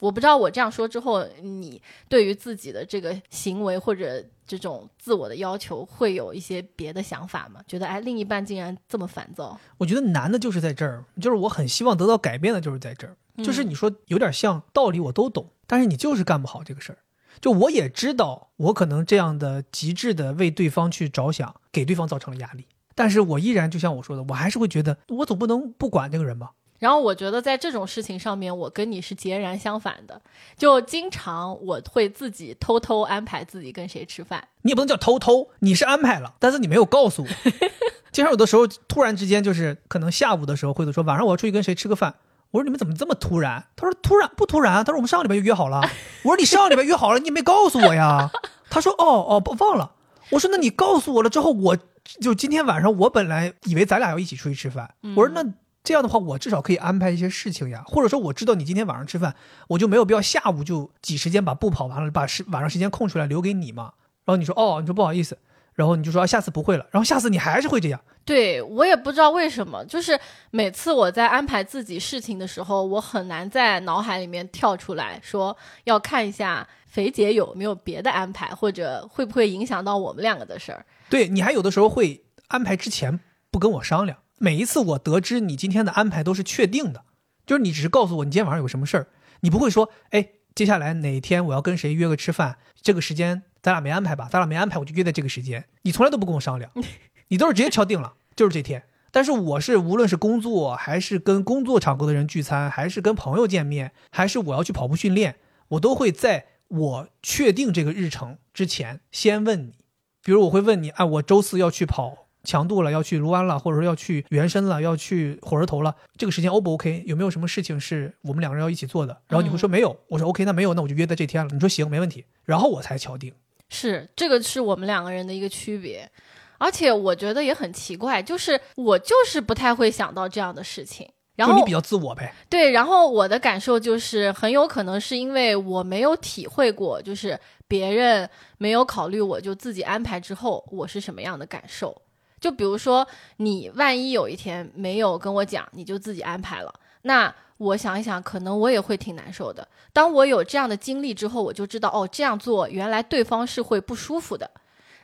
[0.00, 7.60] 我不知道我这样说之后，你对于自己的这个行为或者这种自我的要求，会有一些别的想法吗？
[7.66, 9.58] 觉得哎，另一半竟然这么烦躁？
[9.78, 13.16] 我觉得难的就是在这儿，就是我很希望得到改变的，就是在这儿。
[13.42, 16.98] 就是你说有点像道理我都懂，但是你就是干不好这个事儿。
[17.40, 26.52] 就我也知道，我可能这样的极致的为对方去着想，给对方造成了压力，但是我依然就像我说的，我还是会觉得，我总不能不管这个人吧。
[26.78, 30.20] 然后我觉得在这种事情上面，我跟你是截然相反的，
[30.56, 34.46] 就经常我会自己偷偷安排自己跟谁吃饭。
[34.62, 37.28] 你也不能叫偷偷，你是安排了，但是你没有告诉我。
[38.12, 42.14] 经常有的时候突然之间就是可能下午的时候，会说晚上我要出去跟谁吃个饭。
[42.50, 43.64] 我说你们怎么这么突然？
[43.76, 44.82] 他说突然不突然？
[44.84, 45.80] 他说我们上个礼拜就约好了。
[46.22, 48.30] 我说你上个礼拜约好了，你也没告诉我呀？
[48.70, 49.92] 他说哦哦不忘了。
[50.30, 51.76] 我说那你告诉我了之后，我
[52.20, 54.94] 就今天晚上我本来以为咱俩要一起出去吃饭。
[55.14, 55.44] 我说那
[55.88, 59.34] 这样的话，我至少可以安排一些事情呀，或者说我知道你今天晚上吃饭，
[59.68, 63.94] 我就没有必要下午就挤时间把步跑完了，把时晚上时间空出来留给你嘛。
[64.26, 65.38] 然后你说哦，你说不好意思。
[65.72, 67.98] 然后你就说下次不会了，然后下次你还是会这样。
[68.26, 70.20] 对我也不知道为什么，就是
[70.50, 80.84] 每次我在安排自己事情的时候，我很难在脑海里面跳出来说要看一下肥姐有没有别的安排，或者会不会影响到我们两个的事儿。
[81.08, 83.20] 对你还有的时候会安排之前
[83.50, 87.04] 不跟我商量，每一次我得知你今天的安排都是确定的，
[87.46, 89.08] 就是你只是告诉我你今天晚上有什么事儿，
[89.40, 93.42] 你不会说哎接下来哪天我要跟谁约个吃饭，这个时间。
[93.60, 94.28] 咱俩没安排吧？
[94.30, 95.64] 咱俩没安排，我就约在这个时间。
[95.82, 96.70] 你从来都不跟我商量，
[97.28, 98.84] 你都是直接敲定了，就是这天。
[99.10, 105.36] 但是我是无论是工作，还是跟工作场合的人聚餐，还是跟朋友见面，还是我要去跑步训练，
[105.70, 109.74] 我都会在我确定这个日程之前先问你。
[110.22, 117.02] 比如我会问你，哎，我周四要去跑强度了，要去卢湾了，或者说要去原生了，要去火车头了，这个时间 O 不 OK？
[117.06, 119.14] 有没有什么事情是我们两个人要一起做的？
[119.28, 121.50] 然后你会说没有，我说 OK，那没有，那我就约在这天了。
[121.52, 123.30] 你说行，没问题，然后我才敲定。
[123.68, 126.10] 是这个是我们两个人的一个区别，
[126.56, 131.06] 而且我觉得也很奇怪，就是我就是不太会想到这样的事情。
[131.36, 132.32] 然后你比较自我呗。
[132.48, 142.00] 对，然后我的感受就是很有可能是因为我没有体会过，就是别人没有考虑我就自己安排之后我是什么样的感受。
[142.40, 143.06] 就比如说
[143.38, 147.34] 你万一有一天没有跟我讲，你就自己安排了，那。
[147.58, 149.66] 我想一想，可能我也会挺难受的。
[149.92, 154.48] 当我有这样的经历之后，我就知道哦，这样做原来对方是会不舒服的，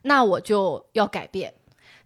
[0.03, 1.53] 那我就要改变。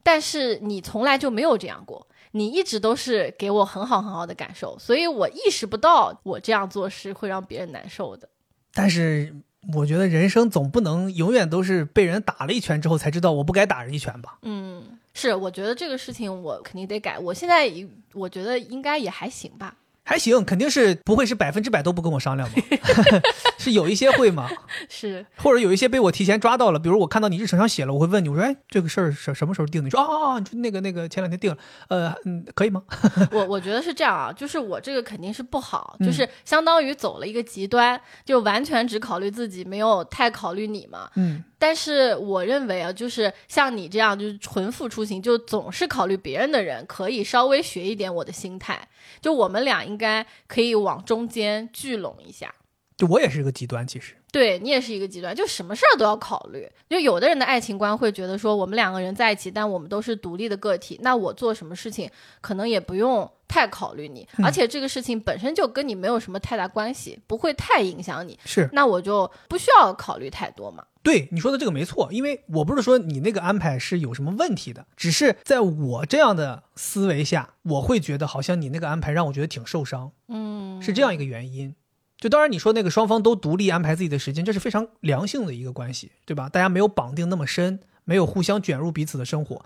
[0.03, 8.27] 但是你从来就没有这样过，你一直都是给我很好很好的感受，所以我意识不到我这样做是会让别人难受的。
[8.73, 9.37] 但是
[9.75, 14.39] 我觉得人生总不能永远都是被人打了一拳之后才知道我不该打人一拳吧？
[14.41, 17.19] 嗯，是，我觉得这个事情我肯定得改。
[17.19, 17.69] 我现在
[18.15, 19.77] 我觉得应该也还行吧。
[20.09, 22.55] 还行，肯定是不会是百分之百都不跟我商量嘛，
[23.59, 24.49] 是有一些会吗，
[24.89, 29.85] 是，或者有一些被我提前抓到了，比如我看到你日程上写了，我会问你，我说，哎，这个事儿什什么时候定的？
[29.85, 32.83] 你说，啊，你说那个那个前两天定了，呃，嗯，可以吗？
[33.31, 41.45] 我我觉得是这样啊，就是我这个肯定是不好，就是相当于走了一个极端，就完全只考虑自己，没有太考虑你嘛，嗯。
[41.61, 48.79] 但是我认为啊，就是像你这样就是纯付出型，就总是考虑别人的人，可以稍微学一点我的心态。
[49.21, 52.55] 就我们俩应应该可以往中间聚拢一下。
[52.97, 54.18] 就我也是个极端，其实。
[54.31, 56.69] 对你也是一个极端，就什么事儿都要考虑。
[56.89, 62.11] 就有的人的爱情观会觉得说，我们两个人在一起，但我们都是独立的个体，那我做什么事情
[62.41, 68.39] 可能也不用太考虑你，而且这个事情本身就跟你没有什么太大关系，不会太影响你。
[68.45, 70.85] 是，那我就不需要考虑太多嘛。
[71.03, 80.13] 对你说的这个没错，因为我不是说你那个安排是有什么问题的，只是在我这样的思维下，我会觉得好像你那个安排让我觉得挺受伤。
[80.29, 81.75] 嗯，是这样一个原因。
[82.19, 86.49] 就当然，你说那个双方都独立安排自己的时间，这是非常良性的一个关系，对吧？
[86.49, 89.65] 大家没有绑定那么深，没有互相卷入彼此的生活。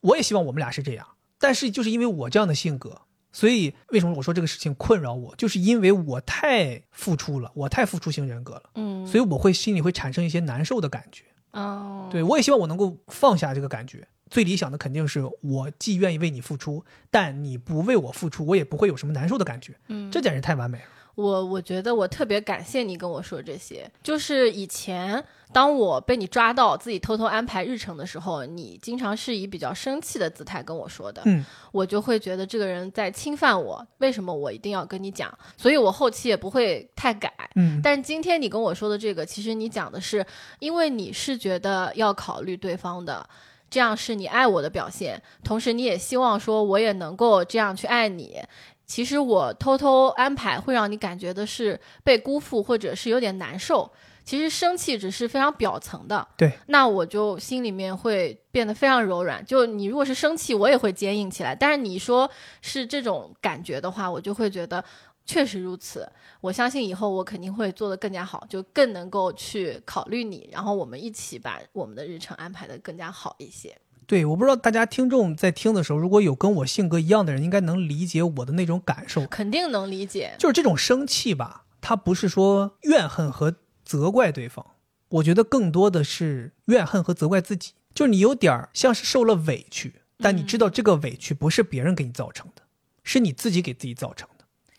[0.00, 1.06] 我也希望我们俩是这样，
[1.38, 11.24] 但是就是因为我这样的性格，所以为什么我说这个事情困扰我，就是因为我太付出了，我太付出型人格了，嗯，所以我会心里会产生一些难受的感觉。
[11.52, 14.08] 哦，对我也希望我能够放下这个感觉。
[14.28, 19.76] 最理想的肯定是我既愿意为你付出，但你不为我付出，我也不会有什么难受的感觉。
[19.88, 20.84] 嗯，这简直太完美了。
[21.14, 25.22] 我我觉得我特别感谢你跟我说这些，就是以前
[25.52, 35.30] 当我被你抓到自己偷偷安排日程的时候，你经常是以比较生气的姿态跟我说的，嗯，我就会觉得这个人在侵犯我，为什么我一定要跟你讲？
[35.56, 37.32] 所以我后期也不会太改。
[37.56, 40.24] 嗯，但是今天你跟我说的这个，其实你讲的是，
[40.58, 43.28] 因为你是觉得要考虑对方的。
[43.68, 48.36] 这样是你爱我的表现，同时你也希望说我也能够这样去爱你。
[48.86, 53.90] 其实我偷偷安排会让你感觉的是被辜负，或者是有点难受。
[54.24, 56.52] 其实生气只是非常表层的，对。
[56.66, 59.44] 那我就心里面会变得非常柔软。
[59.44, 61.56] 就你如果是生气，我也会坚硬起来。
[61.56, 64.84] 但是你说是这种感觉的话，我就会觉得
[65.26, 66.08] 确实如此。
[66.40, 73.76] 我相信以后我肯定会做得更加好，就更能够去考虑你，然后我们一起把我们的日程安排的更加好一些。
[74.12, 79.24] 对，我不知道大家听众在听的时候，如果有跟我性格一样的人，应该能理解我的那种感受。
[79.24, 83.54] 肯定能理解，就是这种生气吧，他不是说怨恨和
[83.86, 84.66] 责怪对方，
[85.08, 87.72] 我觉得更多的是怨恨和责怪自己。
[87.94, 92.60] 就是你有点像是受了委屈，但你知道这个委屈不是别人给你造成的，
[93.02, 94.31] 是你自己给自己造成的。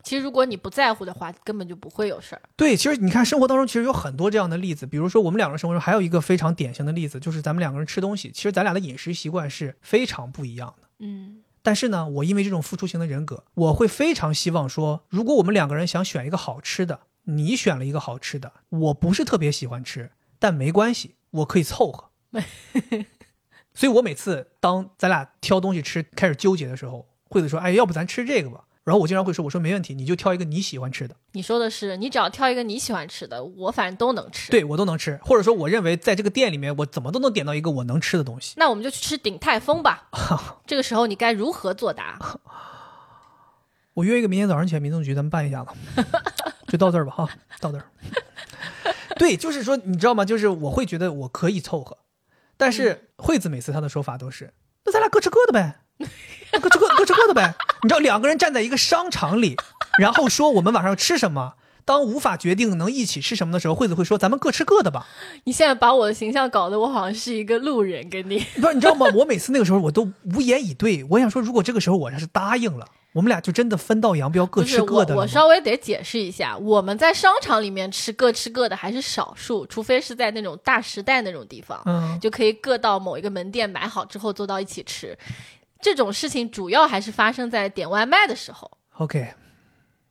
[0.03, 2.41] 其实如果你不在乎的话，根本就不会有事儿。
[2.57, 10.87] 对，其实你看生活当中其实有很多这样的例子，比如说我们两个人生活中还有一个非常典型的例子，就是咱们两个人吃东西，其实咱俩的饮食习惯是非常不一样的。
[10.99, 22.09] 嗯，但是呢，我因为这种付出型的人格，我会非常希望说，如果我们两个人想选一个好吃的，你选了一个好吃的，我不是特别喜欢吃，但没关系，我可以凑合。
[23.73, 31.15] 所以我每次当咱俩挑东西吃开始纠结的时候，惠子说：“哎，要不咱吃这个吧。”然后我经常会说：“我说没问题，你就挑一个你喜欢吃的。
[31.32, 34.52] 你说的是，你只要挑一个你喜欢吃的，我反正都能吃。
[34.52, 38.56] 对我都能吃，或者说我认为在这个店里面，我怎么都能点到一个我能吃的东西。
[38.58, 40.10] 那我们就去吃鼎泰丰吧。
[40.67, 42.19] 这个时候你该如何作答？
[43.96, 45.72] 我约一个明天早上起来民政局，咱们办一下子，
[46.67, 47.30] 就到这儿吧，哈，
[47.62, 47.86] 到这儿。
[49.17, 50.26] 对，就是说，你知道吗？
[50.26, 52.00] 就是我会觉得我可以凑合，
[52.58, 55.83] 但是惠子每次她的说法都是，那咱俩各吃各的呗，
[56.61, 57.53] 各吃各各吃各的呗。
[57.83, 59.55] 你知道，两个人站在一个商场里，
[59.99, 61.53] 然后说我们晚上要吃什么。
[61.85, 65.05] 当无法决定能一起吃什么的时候，惠子会说：“咱们各吃各的吧。
[65.43, 69.05] 你现在把我的形象搞得我好像是一个路人，跟你不是，你知道吗？
[69.13, 71.03] 我每次那个时候我都无言以对。
[71.09, 85.17] 我想说，如果这个时候我要是答应了，我们俩就真的分道扬镳，各吃各的我我稍微得解释一下，我们在商场里面吃各吃各的还是少数，除非是在那种大时代那种地方，嗯，就可以各到某一个门店买好之后坐到一起吃。
[85.84, 88.72] 这种事情主要还是发生在点外卖的时候。
[88.98, 89.34] OK。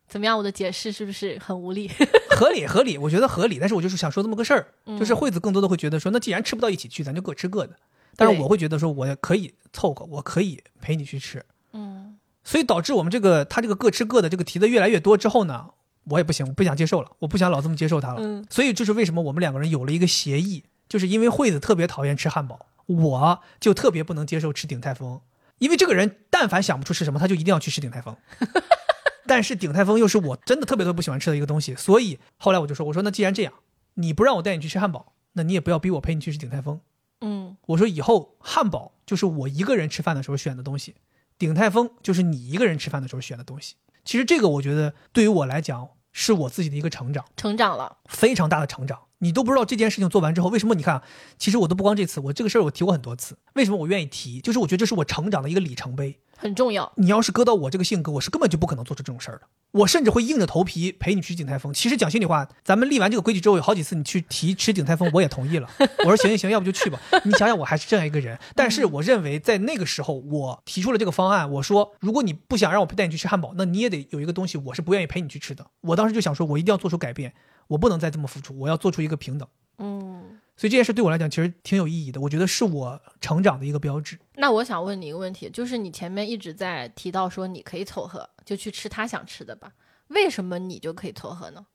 [0.07, 0.37] 怎么样？
[0.37, 1.89] 我的解释是不是很无力？
[2.29, 3.57] 合理，合理，我觉得合理。
[3.57, 4.67] 但是我就是想说这么个事儿，
[4.99, 7.75] 就是惠子更多的会觉得说，那既然吃不到一起去，咱就各吃各的。
[8.15, 11.43] 但是我会觉得说，我可以凑合，我可以陪你去吃。
[11.71, 15.65] 嗯，所以导致我们这个他这个各吃各的这个提的越来越多之后呢，
[16.03, 18.17] 我也不行，我不想接受了，我不想老这么接受他了。
[18.19, 25.19] 嗯，所以就是为什么我们两个人有了一个协议，就是因为惠子特别讨厌吃汉堡，我就特别不能接受吃鼎泰丰，
[25.59, 28.15] 因为这个人但凡想不出吃什么，他就一定要去吃鼎泰丰。
[29.25, 33.53] 但是鼎泰丰又是我真的特别特别不喜欢吃的一个东西，所以后来我就说：“我说那既然这样，
[33.93, 36.81] 你不让我带你去吃汉堡，那你也不要逼我陪你去吃鼎泰丰。”
[37.21, 40.95] 嗯，我说以后汉堡就是我一个人吃饭的时候选的东西，
[41.37, 43.75] 鼎泰丰就是你一个人吃饭的时候选的东西。
[44.03, 48.99] 其实这个我觉得对于我来讲是我自己的一个成长，成长了，非常大的成长。
[49.23, 50.75] 你都不知道这件事情做完之后，为什么？
[50.75, 51.01] 你看，
[51.37, 53.37] 其实我都不光这次，我这个事儿我提过很多次。
[53.53, 54.41] 为什么我愿意提？
[54.41, 56.19] 就是我觉得这是我成长的一个里程碑。
[56.35, 56.91] 很重要。
[56.97, 59.43] 你要是搁到我这个性格，我是根本就不可能做出这种事儿的。
[59.71, 61.73] 我甚至会硬着头皮陪你去景泰丰。
[61.73, 65.69] 其实讲心里话，咱们立完这个规矩之后，有好几次你去提吃景泰丰，我也同意了。
[66.03, 66.99] 我说行行行，要不就去吧。
[67.23, 68.37] 你想想，我还是这样一个人。
[68.55, 71.49] 但是我认为在那个时候，我提出了这个方案。
[71.49, 75.65] 我说，如果你不想让我带你去吃汉堡，那你也得有一个东西，我是不愿意陪你去吃的。
[75.81, 77.33] 我当时就想说，我一定要做出改变，
[77.67, 79.47] 我不能再这么付出，我要做出一个平等。
[79.77, 84.19] 嗯，所以这件事对我来讲其实挺有意义的，我觉得是我成长的一个标志。
[84.35, 89.71] 那我想问你一个问题，就是你前面一直在提到说你可以凑合，就去吃他想吃的吧？
[90.09, 91.65] 为什么你就可以凑合呢？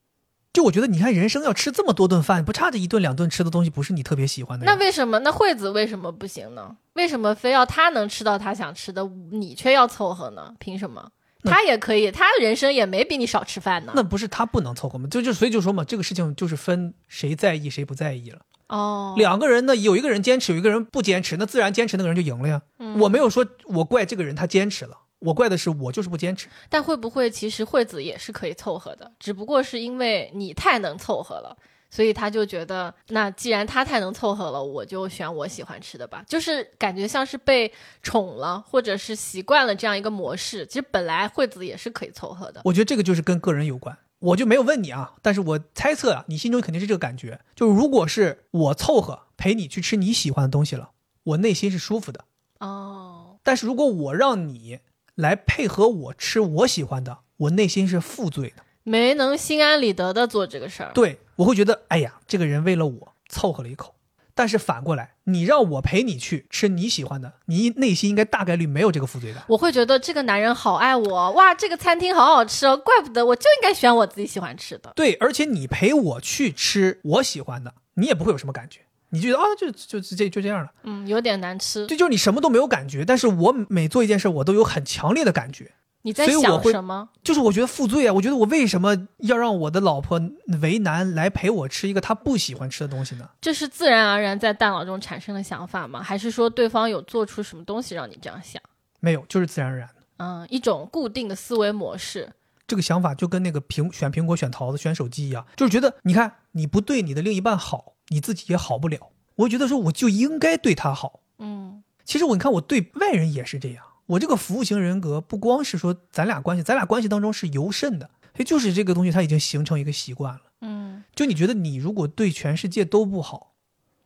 [0.52, 4.64] 就我觉得，你看人生要吃这么多顿饭，不差这一顿两顿吃的东西，不是你特别喜欢的。
[4.64, 5.18] 那为什么？
[5.20, 6.76] 那惠子为什么不行呢？
[6.94, 10.54] 为什么非要他能吃到他想吃的，你却要凑合呢？
[10.58, 11.12] 凭什么？
[11.44, 13.92] 他也可以，他的人生也没比你少吃饭呢。
[13.94, 15.08] 那不是他不能凑合吗？
[15.08, 18.40] 就就所以就说嘛，这个事情就是分谁在意谁不在意了。
[18.68, 22.60] 哦，两个人呢，有一个人坚持，有一个人不坚持，那自然坚持那个人就赢了呀。
[22.78, 26.48] 嗯我没有说我怪这个人他坚持了，我怪的是我就是不坚持。
[26.68, 31.56] 但会不会其实惠子也是可以凑合的，只不过是因为你太能凑合了，
[31.90, 36.24] 所以他就觉得，那既然他太能凑合了，我就选我喜欢吃的吧。
[36.28, 37.72] 就是感觉像是被
[38.02, 40.66] 宠了，或者是习惯了这样一个模式。
[40.66, 42.60] 其实本来惠子也是可以凑合的。
[42.64, 43.96] 我觉得这个就是跟个人有关。
[44.20, 50.90] 我就没有问你啊，但是我猜测啊，你心中肯定是这个感觉，就是如果是我凑合陪你去吃你喜欢的东西了，
[51.22, 52.24] 我内心是舒服的。
[52.58, 54.80] 哦，但是如果我让你
[55.14, 58.64] 来配合我吃我喜欢的，我内心是负罪的。
[58.82, 60.90] 没能心安理得的做这个事儿。
[60.92, 63.94] 对，我会觉得，哎呀，这个人为了我凑合了一口。
[64.34, 69.42] 但是反过来，你让我陪你去吃你喜欢的，你内心应该大概率没有这个负罪感。
[69.48, 74.92] 我会觉得这个男人好爱我，哇，这个餐厅好好吃哦，怪不得我就应该选我自己喜欢吃的。
[74.94, 81.84] 对，而且你陪我去吃我喜欢的，你也不会有什么感觉，你觉得啊，就就这就这样了，嗯，有点难吃。
[81.86, 85.72] 对就是你什么都没有感觉，但是我每做一件事，我都有很强烈的感觉。
[86.02, 87.08] 你在想什么？
[87.22, 88.12] 就是我觉得负罪啊！
[88.12, 90.20] 我觉得我为什么要让我的老婆
[90.62, 93.28] 为难来陪我吃一个她不喜欢吃的东西呢？
[93.40, 96.02] 这是自然而然在大脑中产生的想法吗？
[96.02, 98.62] 还是说对方有做出什么东西让你这样想？
[99.00, 99.94] 没有，就是自然而然的。
[100.18, 102.32] 嗯，一种固定的思维模式。
[102.66, 109.10] 这个想法就跟那个苹选苹果、选桃子、选手机一样，就是觉得你看你不对你的另一半好，你自己也好不了。
[109.36, 111.20] 我觉得说我就应该对他好。
[111.38, 120.42] 嗯其实我你看我对外人也是这样，我这个服务型人格不光是说咱俩关系，咱俩关系当中是尤甚的，也就是这个东西它已经形成一个习惯了。
[120.60, 123.54] 嗯就你觉得你如果对全世界都不好，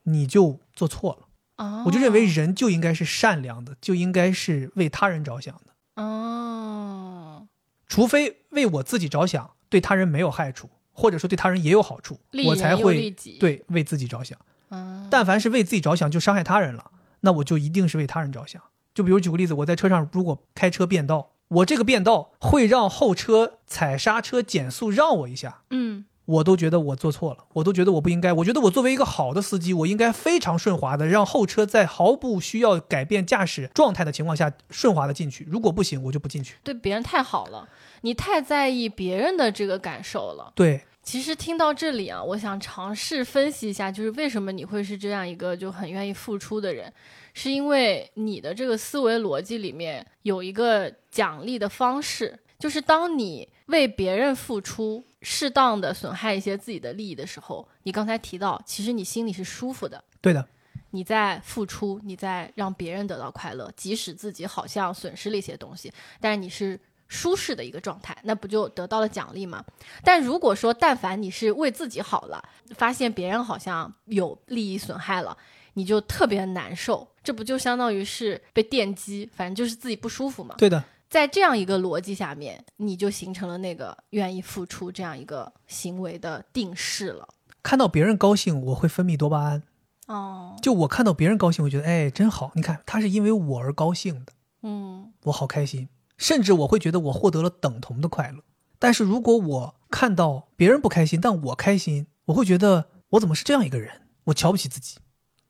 [0.05, 1.29] 你就做错了。
[1.57, 7.47] 哦，我就认为人就应该是善良的，就应该是为他人着想的，哦，
[7.87, 14.39] 除非为我自己着想，对他人没有害处，或者说对他人也有好处，我才会。，对为自己着想。
[14.71, 18.61] 嗯，但凡是为自己着想就伤害他人了，那我就一定是为他人着想。
[18.95, 28.33] 就比如举个例子，我在车上如果开车变道，我这个变道会让后车踩刹车减速让我一下，嗯我都觉得我做错了，我都觉得我不应该。
[28.33, 35.45] 我觉得我作为一个好的司机，我应该非常顺滑的让后车在毫不需要改变驾驶状态的情况下顺滑的进去。
[35.51, 36.55] 如果不行，我就不进去。
[36.63, 37.69] 对别人太好了，
[38.03, 40.53] 你太在意别人的这个感受了。
[40.55, 46.93] 对，其实听到这里啊，我想尝试分析一下，就是为什么你会是这样一个就很愿意付出的人，
[47.35, 60.03] 是因为你的这个思维逻辑里面有一个奖励的方式，就是当你为别人付出，适当的损害一些自己的利益的时候，你刚才提到，其实你心里是舒服的。
[60.21, 60.47] 对的，
[60.91, 66.79] 你在付出，你在让别人得到快乐，即使自己好像损失了一些东西，但是你是
[67.13, 69.63] 舒适的一个状态，那不就得到了奖励吗？
[70.03, 75.37] 但如果说，但凡你是为自己好了，发现别人好像有利益损害了，
[75.75, 80.55] 你就特别难受，这不就相当于是被电击，反正就是自己不舒服嘛。
[80.57, 87.29] 对的，在这样一个逻辑下面，你就形成了那个愿意付出这样一个行为的定式了。
[87.63, 89.63] 看到别人高兴，我会分泌多巴胺。
[90.07, 92.51] 哦，就我看到别人高兴，我觉得哎真好。
[92.55, 95.89] 你看他是因为我而高兴的，嗯我好开心。
[96.23, 98.45] 甚至我会觉得我获得了等同的快乐。
[98.79, 104.03] 但是如果我看到别人不开心，但我开心，我会觉得我怎么是这样一个人？
[104.25, 104.99] 我瞧不起自己。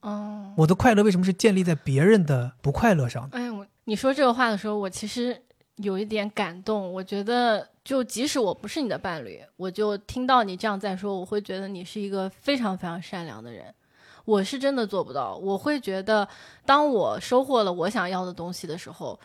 [0.00, 0.54] 哦。
[0.56, 3.36] 我的快乐为什么是建立在别人的不快乐上的？
[3.36, 5.42] 哎，我你说这个话的时候，我其实
[5.76, 6.90] 有一点感动。
[6.90, 13.74] 我觉得，就即使我不是你的伴侣，我就听到你这样在说，我会觉得你是一个非常非常善良的人。
[14.24, 16.26] 我是真的做不到，我会觉得，
[16.64, 19.18] 当我收获了我想要的东西的时候，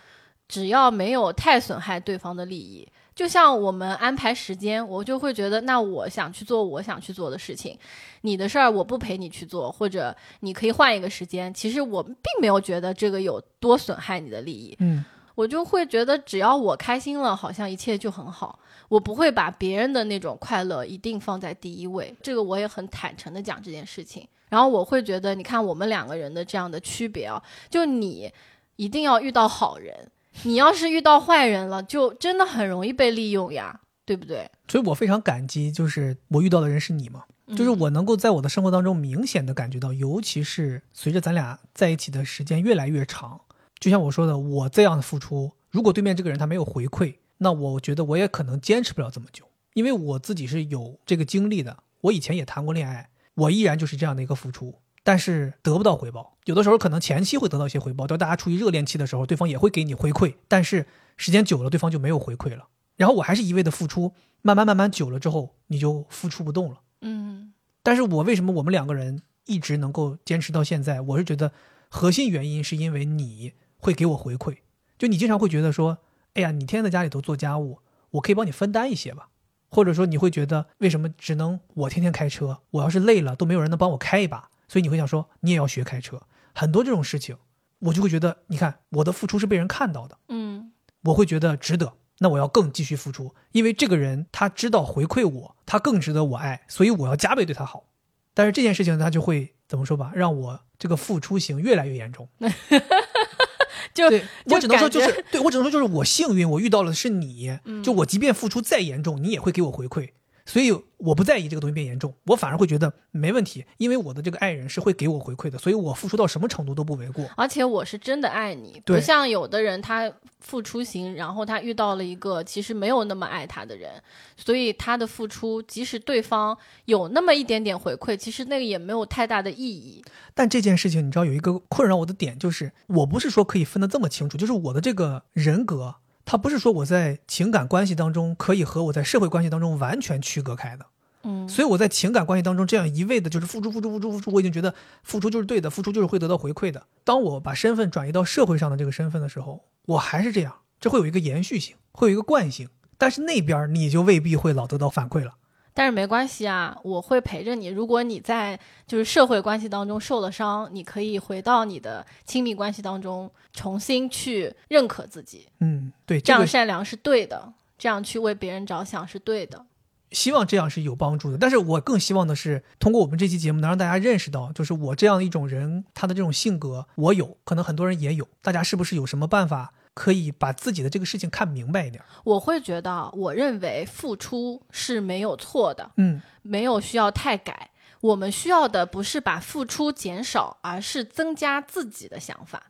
[0.48, 7.78] 只要没有太损害对方的利益，就像我们安排时间，我就会觉得，那我想去做我想去做的事情，
[8.22, 11.54] 你的事儿我不陪你去做，或者你可以换一个时间。
[11.54, 15.04] 其实我并没有觉得这个有多损害你的利益，嗯，
[15.36, 18.60] 我就会觉得只要我开心了，好像一切就很好。
[18.90, 24.26] 我不会把别人的那种快乐一定放在第一位，这个我也很坦诚的讲这件事情。
[24.48, 28.32] 然后我会觉得，你看我们两个人的这样的区别啊，就你
[28.78, 30.10] 一定要遇到好人，
[30.44, 34.50] 你要是遇到坏人了，就真的很容易被利用呀，对不对？
[34.68, 37.24] 所以我非常感激，就是我遇到的人是你嘛，
[37.56, 43.42] 就是我能够在我的生活当中明显的感觉到，尤其是随着咱俩在一起的时间越来越长，
[43.80, 56.36] 就像我说的，我这样的付出，如果对面这个人他没有回馈，那我觉得我也可能坚持不了这么久，因为我自己是有这个经历的，我以前也谈过恋爱，我依然就是这样的一个付出，但是得不到回报。
[56.44, 60.86] 有的时候可能前期会得到一些回报，当大家处于热恋期的时候，对方也会给你回馈，但是
[61.16, 62.68] 时间久了，对方就没有回馈了。
[62.98, 66.82] 然后我还是一味的付出，慢慢慢慢久了之后，你就付出不动了。
[67.00, 67.54] 嗯
[67.84, 71.00] 但是我为什么我们两个人一直能够坚持到现在？
[71.00, 71.54] 我是觉得
[71.88, 74.58] 核心原因是因为你会给我回馈，
[74.98, 76.00] 就你经常会觉得说，
[76.34, 77.80] 哎呀，你天天在家里头做家务，
[78.12, 79.30] 我可以帮你分担一些吧。
[79.70, 86.22] 或者说你会觉得为什么只能我天天开车，我要是累了都没有人能帮我开一把，所以你会想说你也要学开车。
[86.54, 87.38] 很多这种事情，
[87.80, 90.72] 我就会觉得，你看我的付出是被人看到的，嗯
[91.04, 91.94] 我会觉得值得。
[92.20, 97.86] 那我要更继续付出，因为这个人他知道回馈我，他更值得我爱，所以我要加倍对他好。
[98.34, 102.28] 但是这件事情他就会怎么说吧，让我这个付出型越来越严重。
[103.94, 110.10] 就对我只能说就是对我只能说就是我幸运，我遇到了是你，嗯就我即便付出再严重，你也会给我回馈。
[110.48, 117.30] 所以我不在意这个东西变严重，我反而会觉得没问题，因为我的这个爱人是会给我回馈的，所以我付出到什么程度都不为过。
[117.36, 124.02] 而且我是真的爱你，不像有的人他付出型，然后他遇到了一个其实没有那么爱他的人，
[124.38, 130.02] 所以他的付出，即使对方有那么一点点回馈，其实那个也没有太大的意义。
[130.34, 135.96] 但这件事情，你知道有一个困扰我的点，就是我不是说可以分得这么清楚，就是我的这个人格，
[136.30, 140.86] 它不是说我在情感关系当中可以和我在社会关系当中完全区隔开的。
[141.24, 146.84] 嗯，所以我在情感关系当中这样一味的就是付出、付出、付出、付出，我已经觉得付出就是对的，付出就是会得到回馈的。
[147.06, 152.68] 当我把身份转移到社会上的这个身份的时候，我还是这样，这会有一个延续性，会有一个惯性。
[152.98, 155.36] 但是那边你就未必会老得到反馈了。
[155.78, 157.68] 但是没关系啊，我会陪着你。
[157.68, 169.68] 如果你在就是社会关系当中受了伤，你可以回到你的亲密关系当中，重新去认可自己，嗯，对，这样善良是对的，这样去为别人着想是对的。
[170.10, 171.38] 希望这样是有帮助的。
[171.38, 178.28] 但是我更希望的是，通过我们这期节目，能让大家认识到，就是我这样一种人，他的这种性格，我有，可能很多人也有。
[178.42, 182.04] 大家是不是有什么办法可以把自己的这个事情看明白一点？
[182.24, 187.72] 我会觉得，我认为付出是没有错的，嗯，没有需要太改。
[188.00, 192.67] 我们需要的不是把付出减少，而是增加自己的想法。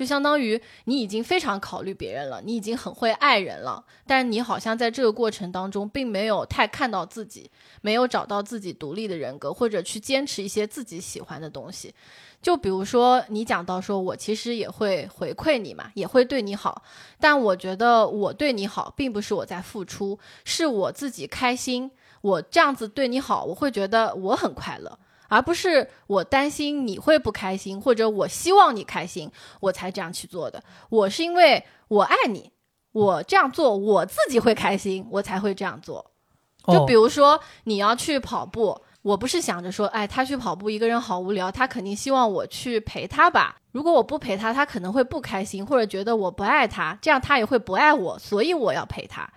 [0.00, 7.50] 就相当于你已经非常考虑别人了，你已经很会爱人了，但是你好像在这个过程当中并没有太看到自己，
[7.82, 11.94] 没有找到自己独立的人格，或者去坚持一些自己喜欢的东西。
[12.40, 16.82] 就比如说你讲到说，我其实也会回馈你嘛，也会对你好，
[17.18, 21.90] 但我觉得我对你好，并不是我在付出，是我自己开心。
[22.22, 24.98] 我这样子对你好，我会觉得我很快乐，
[25.30, 30.62] 而不是我担心你会不开心，或者我希望你开心，我才这样去做的。
[30.90, 32.50] 我是因为我爱你，
[32.92, 36.10] 我这样做我自己会开心，我才会这样做。
[36.66, 43.56] 就比如，说你要去跑步，我不是想着说，哎，他去跑步一个人好无聊，他肯定希望我去陪他吧。
[43.72, 49.32] 如果我不陪他，他可能会不开心，或者觉得我不爱他，这样他也会不爱我，所以我要陪他。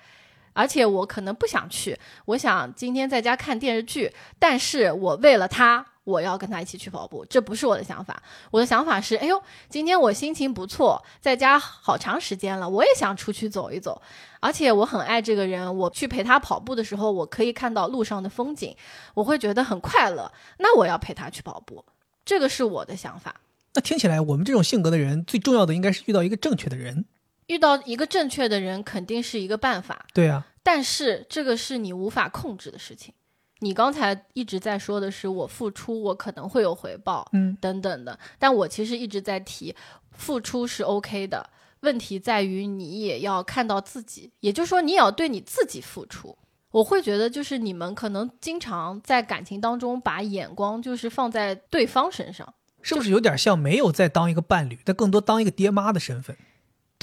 [0.54, 8.22] 而且我可能不想去，我想今天在家看电视剧，但是我为了他，我要跟他一起去跑步，这不是我的想法。
[8.52, 14.02] 我的想法是，哎呦，今天我心情不错，在家好长时间了，我也想出去走一走。
[14.40, 18.76] 而且我很爱这个人，我去陪他跑步的时候，我可以看到路上的风景，
[19.14, 20.32] 我会觉得很快乐。
[20.60, 21.86] 那我要陪他去跑步，
[22.26, 23.36] 这个是我的想法。
[23.74, 27.06] 那听起来我们这种性格的人，最重要的应该是遇到一个正确的人。
[27.48, 30.06] 遇到一个正确的人，肯定是一个办法。
[30.14, 33.14] 对啊，但是这个是你无法控制的事情。
[33.60, 38.20] 你刚才一直在说的是我付出，我可能会有回报，嗯，等等的。
[38.38, 39.74] 但我其实一直在提，
[40.12, 46.38] 付出是 OK 的，问题在于你也要看到自己，也就是说你也要对你自己付出。
[46.72, 52.54] 我会觉得，就是你们可能经常在感情当中把眼光就是放在对方身上。
[52.82, 56.36] 是不是有点像没有在当一个伴侣，但更多当一个爹妈的身份？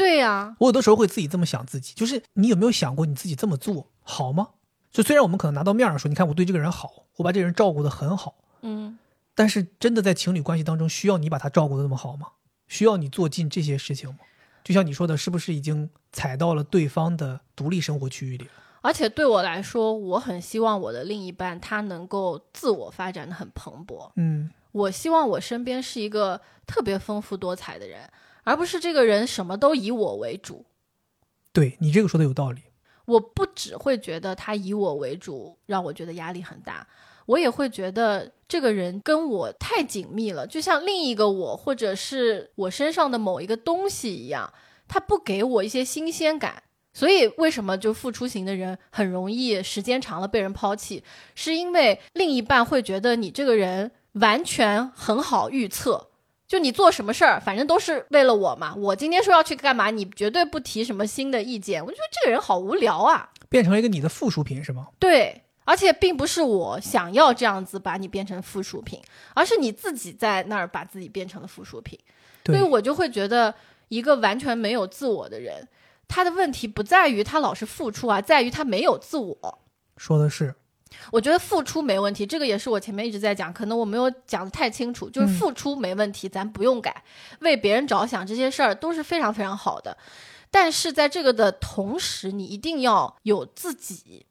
[0.00, 4.48] 对呀、我有的时候会自己这么想自己，就是你有没有想过你自己这么做好吗？
[4.90, 8.98] 就虽然我们可能拿到面上说，你看我对这个人好，我把这个人照顾的很好，嗯，
[9.34, 12.28] 但是真的在情侣关系当中，需要你把他照顾的那么好吗？
[12.66, 14.20] 需要你做尽这些事情吗？
[14.64, 18.50] 就像你说的，是不是已经踩到了对方的独立生活区域里了？
[18.80, 24.10] 而且对我来说，我很希望我的另一半他能够自我发展的很蓬勃。
[24.16, 28.08] 嗯，我希望我身边是一个特别丰富多彩的人，
[28.44, 30.64] 而不是这个人什么都以我为主。
[31.52, 32.62] 对你这个说的有道理。
[33.06, 36.86] 我不只会觉得他以我为主，让我觉得压力很大，
[37.26, 44.52] 我也会觉得这个人跟我太紧密了，就像另一个我，或者是我身上的某一个东西一样，
[44.86, 46.62] 他不给我一些新鲜感。
[46.92, 51.02] 所以，为什么就付出型的人很容易时间长了被人抛弃，
[51.34, 56.09] 是因为另一半会觉得你这个人完全很好预测。
[56.50, 58.74] 就你做什么事儿，反正都是为了我嘛。
[58.74, 61.80] 我今天说要去干嘛，你绝对不提什么新的意见。
[61.80, 63.30] 我就觉得这个人好无聊啊。
[63.48, 64.88] 变成了一个你的附属品是吗？
[64.98, 69.00] 对，而且并不是我想要这样子把你变成附属品，
[69.34, 71.96] 而是你自己在那儿把自己变成了附属品。
[72.46, 73.54] 所以，我就会觉得，
[73.86, 75.68] 一个完全没有自我的人，
[76.08, 79.58] 他的问题不在于他老是付出啊，在于他没有自我。
[79.96, 80.56] 说的是，
[81.10, 87.02] 我觉得付出没问题，这个也是我前面一直在讲，可能我没有讲的太清楚，就是嗯付出没问题，咱不用改，
[87.40, 89.96] 为别人着想这些事儿都是非常非常好的。
[90.50, 94.26] 但是在这个的同时，你一定要有自己。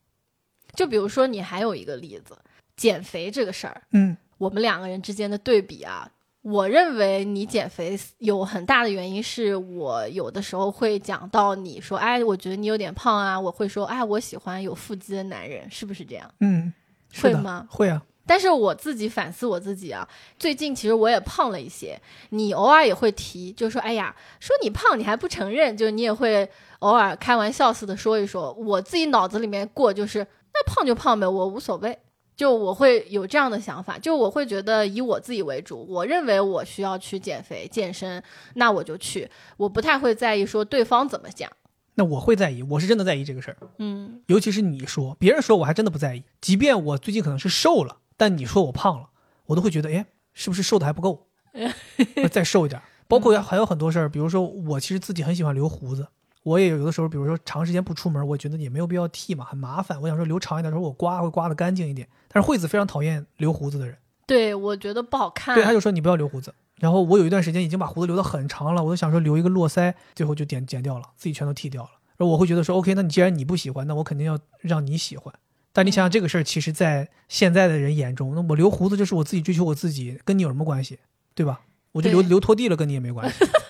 [0.75, 2.37] 就比如说，你还有一个例子，
[2.77, 6.09] 减肥这个事儿，嗯，我们两个人之间的对比啊，
[6.41, 16.31] 我认为你减肥有很大的原因是我有的时候会讲到你说，哎，我觉得你有点胖啊，我会说，哎，我喜欢有腹肌的男人，是不是这样？
[16.39, 16.73] 嗯，
[17.21, 17.67] 会吗？
[17.69, 21.99] 会啊，但是我自己反思我自己啊，最近其实我也胖了一些。
[22.29, 28.53] 你偶尔也会提，就说哎呀，说你胖你还不承认，就你也会偶尔开玩笑似的说一说。
[28.53, 31.99] 我自己脑子里面过就是那胖就胖呗，我无所谓。
[32.39, 38.23] 就我会有这样的想法，就我会觉得以我自己为主，我认为我需要去减肥健身，
[38.53, 41.51] 那我就去，我不太会在意说对方怎么讲。
[41.95, 49.09] 那我会在意，我是真的在意这个事儿，嗯，尤其是你说，别人说我还真的不在意，即便我最近可能是瘦了，但你说我胖了，
[49.47, 51.27] 我都会觉得，哎，是不是瘦的还不够，
[52.31, 52.81] 再瘦一点。
[53.09, 56.07] 包括还有很多事儿，比如说我其实自己很喜欢留胡子，
[56.49, 60.01] 我也有的时候，比如说长时间不出门，我觉得也没有必要剃嘛，很麻烦。
[60.01, 62.07] 我想说留长一点，时候我刮会刮的干净一点。
[62.27, 63.95] 但是惠子非常讨厌留胡子的人，
[64.25, 65.53] 对我觉得不好看。
[65.53, 66.51] 对，他就说你不要留胡子。
[66.77, 71.89] 然后我有一段时间已经把胡子留得很长了，我都想说留一个络腮，最后就剪剪掉了，自己全都剃掉了。
[72.17, 75.33] 然后我会觉得说，OK，那你既然你不喜欢，那我肯定要让你喜欢。
[75.71, 80.99] 但你想想这个事儿，其实，在现在的人眼中，那我留胡子就是我自己追求我自己，跟你有什么关系，
[81.35, 81.61] 对吧？
[81.91, 83.35] 我就留留拖地了，跟你也没关系，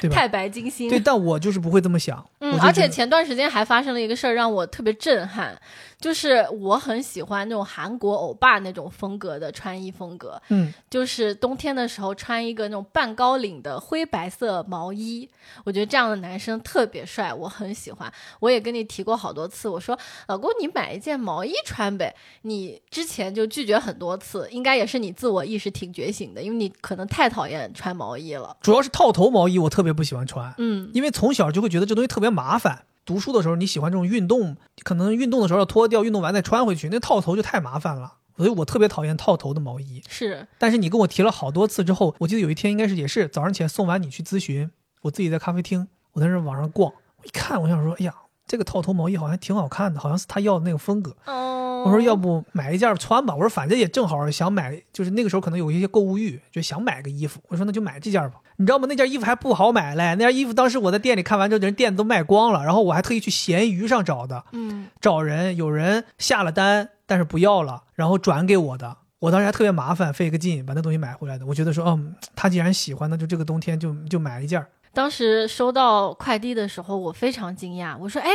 [0.00, 0.16] 对吧？
[0.16, 0.88] 太白金星。
[0.88, 2.24] 对，但我就是不会这么想。
[2.40, 5.58] 嗯，而且前段时间还发生了一个事儿，让我特别震撼，
[6.00, 15.28] 就是我很喜欢那种韩国欧巴那种风格的穿衣风格，嗯，就是冬天的时候穿一个那种半高领的灰白色毛衣，
[15.64, 18.12] 我觉得这样的男生特别帅，我很喜欢。
[18.40, 28.56] 我也跟你提过好多次，我说老公你买一件毛衣穿呗，你之前就拒绝很多次，应该也是你自我意识挺觉醒的，因为你可能太讨厌穿毛衣了。
[28.60, 32.84] 主要是套头毛衣，我特别不喜欢穿，嗯，因为从小就会觉得这东西特别麻烦。
[33.08, 34.54] 读书的时候你喜欢这种运动，
[34.84, 38.16] 可能运动的时候要脱掉，运动完再穿回去，那套头就太麻烦了。
[38.36, 40.02] 所以我特别讨厌套头的毛衣。
[40.06, 48.14] 是，但是你跟我提了好多次之后，我记得有一天应该是也是早上起来送完你去咨询，我自己在咖啡厅，我在那网上逛，我一看，我想说，哎呀，
[48.48, 51.14] 这个套头毛衣好像挺好看的，好像是他要的那个风格。
[51.26, 53.34] 哦，我说要不买一件穿吧。
[53.34, 57.38] 我说反正也正好想买，就是那个时候可能有一些购物欲，就想买个衣服。
[57.48, 58.40] 我说那就买这件吧。
[58.56, 58.86] 你知道吗？
[58.88, 62.64] 那件衣服还不好买嘞，那件衣服当时我在店里看完之后，人店都卖光了。
[62.64, 64.88] 然后我还特意去闲鱼上找的，嗯。
[65.00, 68.96] 找人，有人下了单，但是不要了，然后转给我的。
[69.20, 71.44] 我当时还特别麻烦，费个劲把那东西买回来的。
[71.44, 74.68] 我觉得说，嗯，他既然喜欢，那就这个冬天就就买一件儿。
[74.92, 77.96] 当时收到快递的时候，我非常惊讶。
[77.98, 78.30] 我说：“哎，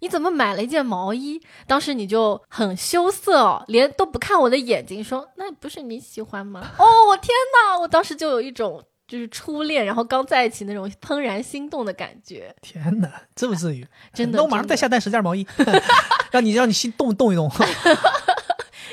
[0.00, 7.78] 你怎么买了一件毛衣？”当时你就很羞涩哦，连都不看我的眼睛，说：“那不是你喜欢吗？”哦，我天哪！
[7.78, 12.54] 我当时就有一种就是初恋，然后刚在一起那种怦然心动的感觉。
[12.60, 15.46] 天哪，这不至于，真的那我马上再下单十件毛衣，
[16.32, 17.50] 让你让你心动动一动。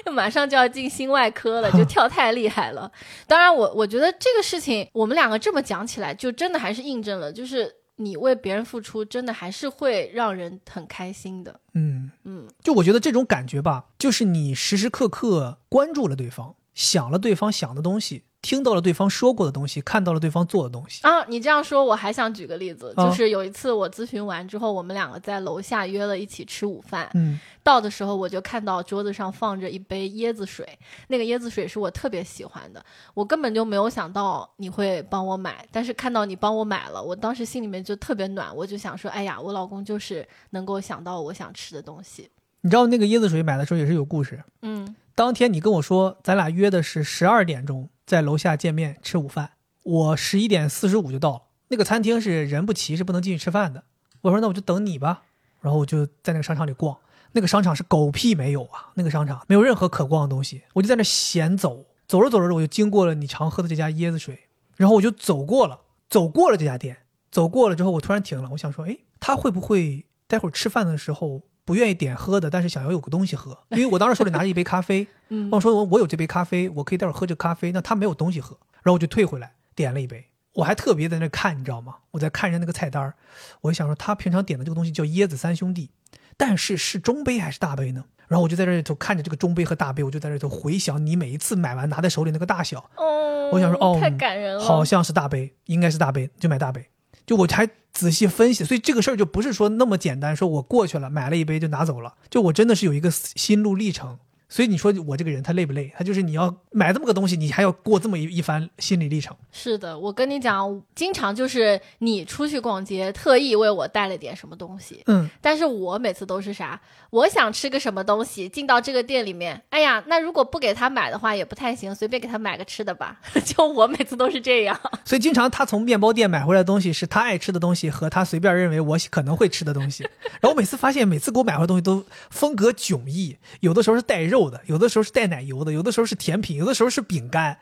[0.05, 2.89] 就马上就要进心外科了，就跳太厉害了。
[3.25, 11.59] 当然我，我觉得这个事情我们两个这么讲起来，就真的还是印证了，就是你为别人付出，真的还是会让人很开心的。
[11.73, 21.01] 嗯，嗯，就我觉得这种感觉吧，就是你时时刻刻关注了对方，想了对方想的东西，听到了对方说过的东西，看到了对方做的东西。
[21.01, 27.09] 啊，你这样说，我还想举个例子，啊就是有一次我咨询完之后，我们两个在楼下约了一起吃午饭。
[27.15, 30.77] 嗯到的时候，我就看到桌子上放着一杯椰子水，
[31.07, 32.85] 那个椰子水是我特别喜欢的，
[33.15, 42.29] 我根本就没有想到你会帮我买，但是看到你帮我买了，我当时心里面就特别暖，我就想说，哎呀，我老公就是能够想到我想吃的东西。
[42.61, 44.43] 你知道那个椰子水买的时候也是有故事。
[44.61, 49.51] 嗯当天你跟我说，咱俩约的是十二点钟在楼下见面吃午饭，
[49.83, 51.41] 我十一点四十五就到了。
[51.69, 53.83] 那个餐厅是人不齐，是不能进去吃饭的。
[54.21, 55.23] 我说那我就等你吧，
[55.61, 56.97] 然后我就在那个商场里逛。
[57.31, 60.61] 那个商场是狗屁没有啊，那个商场没有任何可逛的东西。
[60.73, 64.47] 我就在那闲走，走着走着我就经过了你常喝的这家椰子水，
[64.77, 66.99] 然后我就走过了，走过了这家店，
[67.31, 73.57] 走过了之后我突然停了，我想说，哎，他会不会待会儿吃饭的时候不愿意点喝的，但是想要有个东西喝？
[73.71, 77.71] 因为我当时手里拿着一杯咖啡， 嗯我说我我有这杯咖啡，我可以待会儿喝这咖啡。
[77.71, 80.27] 那他没有东西喝，然后我就退回来点了一杯。
[80.53, 81.95] 我还特别在那看，你知道吗？
[82.11, 83.15] 我在看人家那个菜单儿，
[83.61, 85.89] 我就想说他平常点的这个东西叫椰子三兄弟，
[86.37, 88.05] 但是是中杯还是大杯呢？
[88.27, 96.87] 然后我就在这里头看着这个中杯和大杯，我就在这里头回想你每一次买完拿在手里那个大小，哦，我想说哦太感人了，好像是大杯，应该是大杯，就买大杯。
[97.25, 104.19] 就我还仔细分析，所以这个事儿就不是说那么简单，说我过去了买了一杯就拿走了，就我真的是有一个心路历程。
[104.47, 105.91] 所以你说我这个人他累不累？
[105.97, 109.35] 他就是你要买这么个东西，你还要过这么一一番心理历程。
[109.51, 115.01] 是的，我跟你讲，经常就是你出去逛街，特意为我带了点什么东西。
[115.07, 116.79] 嗯，但是我每次都是啥？
[117.09, 123.19] 我想吃个什么东西，进到这个店里面，哎呀，那如果不给他买的话也不太行，随便给他买个吃的吧。
[123.43, 124.79] 就我每次都是这样。
[125.03, 130.03] 所以经常他从面包店买回来的东西是他爱吃的东西和他随便认为我可能会吃的东西。
[130.41, 137.57] 然后我每次发现，每次给我买回来东西都风格迥异，有的时候是带肉的，有的时候是带奶油的，有的时候是甜品，有的时候是饼干。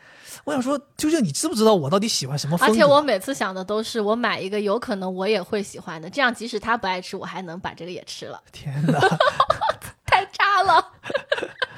[0.46, 2.74] 我想说，究竟你知不知道我到底喜欢什么风格？
[2.74, 8.42] 而且我每次想的都是，我买一个有可能我也会喜欢的，这样即使他不爱吃，我还能把这个也吃了。
[8.52, 9.00] 天哪，
[10.06, 10.86] 太渣了！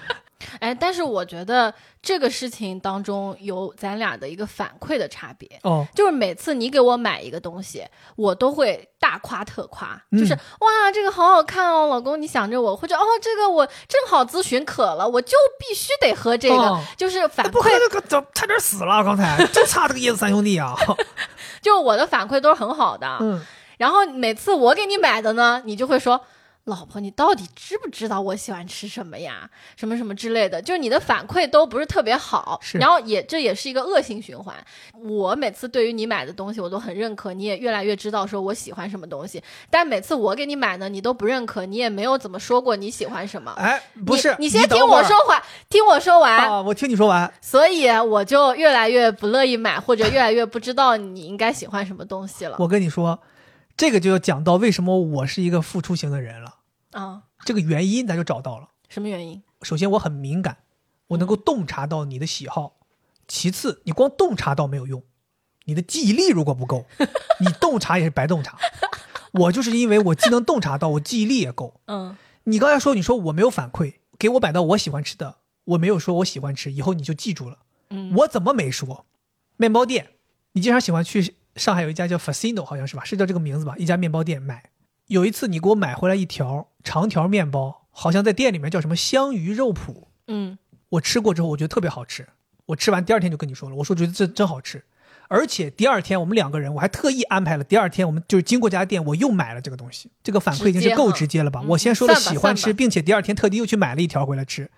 [0.59, 7.85] 哎，但是我觉得这个事情当中有咱俩的一个反馈的差别哦，就是每次你给我买一个东西，
[8.15, 17.69] 我都会大夸特夸，就是哇，这个好好看哦，老公你想着我，或者哦，这个我正好咨询渴了，我就必须得喝这个，就是反馈。
[17.71, 20.75] 那个怎差点死了，刚才 就差这个椰子三兄弟啊！
[21.61, 23.41] 就我的反馈都是很好的，嗯，
[23.77, 26.21] 然后每次我给你买的呢，你就会说。
[26.65, 29.47] 老婆，你到底知不知道我喜欢吃什么呀？
[29.75, 34.55] 什么什么之类的，就是你的反馈都不是特别好，然后也这也是一个恶性循环。
[34.99, 39.43] 我每次对于你买的东西，我都很认可，你也越来越知道说我喜欢什么东西。
[39.69, 43.51] 但每次我给你买呢，你都不认可，你也没有怎么说过你喜欢什么。
[43.57, 45.39] 哎，不是，你先听我说完，
[45.69, 47.31] 听我说完啊，我听你说完。
[47.41, 52.55] 所以我就越来越不乐意买，或者越来越不知道你应该喜欢什么东西了。
[52.57, 53.19] 我跟你说。
[53.77, 56.59] 这个就要讲到为什么我是一个付出型的人了
[56.91, 58.69] 啊，这个原因咱就找到了。
[58.87, 59.43] 什么原因？
[59.61, 60.59] 首先我很敏感，
[61.07, 62.77] 我能够洞察到你的喜好。
[63.27, 65.03] 其次，你光洞察到没有用，
[65.65, 66.85] 你的记忆力如果不够，
[67.41, 68.57] 你洞察也是白洞察。
[69.33, 71.81] 我就是因为我既能洞察到，我记忆力也够。
[71.87, 72.15] 嗯，
[72.45, 77.57] 你刚才说你说我没有反馈，给我摆到我喜欢吃的，我没有说我喜欢吃，以后你就记住了。
[77.89, 79.05] 嗯，我怎么没说？
[79.57, 80.11] 面包店，
[80.53, 81.35] 你经常喜欢去。
[81.55, 83.03] 上海有一家叫 Fasino，好像是吧？
[83.03, 83.75] 是叫这个名字吧？
[83.77, 84.63] 一家面包店买。
[85.07, 90.05] 有一次你给我买回来一条长条面包，好像在店里面叫什么香鱼肉脯。
[90.27, 90.57] 嗯，
[90.89, 92.27] 我吃过之后，我觉得特别好吃。
[92.65, 94.83] 我吃完第二天就跟你说了，我说觉得这真好吃。
[95.27, 100.11] 而且第二天我们两个人，我还特意安排了第二天，我们就是经过这家店，我又买了这个东西。
[100.23, 101.61] 这个反馈已经是够直接了吧？
[101.67, 104.69] 我先说了喜欢吃，并且第二天特地又去买了一条回来吃。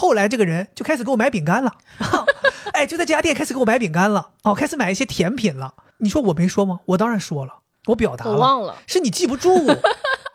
[0.00, 0.10] 哎。
[0.10, 1.76] 后来这个人就开始给我买饼干了，
[2.72, 5.74] 哎，就在这家店开始给我买饼干了，哦，开始买一些甜品了。
[5.98, 6.80] 你说我没说吗？
[6.86, 7.52] 我当然说了，
[7.86, 9.66] 我表达了，我忘了，是你记不住。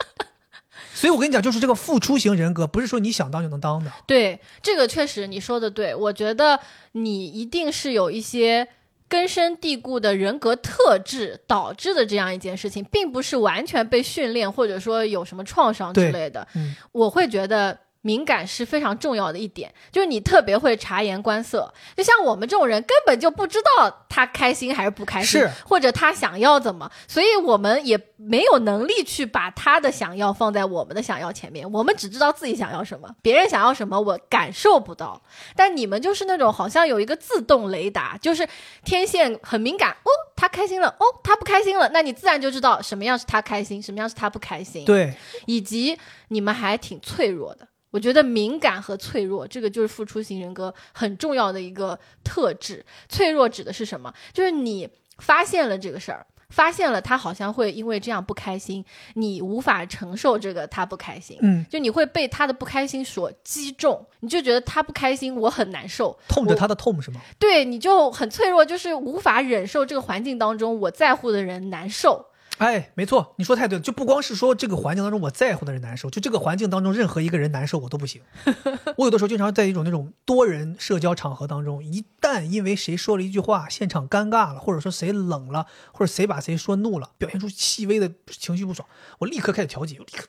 [0.94, 3.92] 所以我跟你讲，就是这个付出型人格，不是说你想当就能当的。
[4.08, 5.94] 对，这个确实你说的对。
[5.94, 6.60] 我觉得
[6.94, 8.68] 你一定是有一些
[9.10, 16.48] 根深蒂固的人格特质导致的这样一件事情，并不是完全被训练或者说有什么创伤之类的。
[16.54, 17.78] 嗯，我会觉得。
[18.06, 21.74] 敏感是非常重要的一点，就是你特别会察言观色。
[21.98, 31.70] 就像我们这种人，根本就不知道他开心还是不开心，或者他想要怎么，所以我们也没有能力去把他的想要放在我们的想要前面。
[31.72, 35.20] 我们只知道自己想要什么，别人想要什么我感受不到。
[35.56, 38.48] 但你们就是那种好像有一个自动雷达，就是
[38.84, 39.90] 天线很敏感。
[39.90, 44.86] 哦，他开心了，哦，他不开心了，那你自然就知道什么样是他开心，什么样是他不开心。
[44.86, 45.16] 对，
[45.48, 45.98] 以及
[46.28, 47.68] 你们还挺脆弱的。
[47.96, 52.86] 我觉得敏感和脆弱，这个就是付出型人格很重要的一个特质。
[53.08, 54.14] 脆弱指的是什么？
[54.34, 54.90] 就是你
[55.20, 58.84] 发现了这个事儿，发现了他好像会因为这样不开心，
[59.14, 67.22] 你无法承受这个他不开心，嗯，就你会被他的不开心所击中，你就觉得他不开心，我很难受，痛着他的痛是吗？
[67.40, 72.26] 对，你就很脆弱，就是无法忍受这个环境当中我在乎的人难受。
[72.58, 78.22] 哎，没错，你说太对了，就不光是说这个环境当中我在乎的人难受，就这个环境当中任何一个人难受我都不行。
[78.96, 88.88] 我有的时候经常在一种那种多人社交场合当中，一旦因为谁说了一句话，现场尴尬了，或者说谁冷了，或者谁把谁说怒了，表现出细微的情绪不爽，
[89.20, 90.28] 我立刻开始调节，我立刻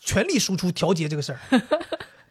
[0.00, 1.38] 全力输出调节这个事儿。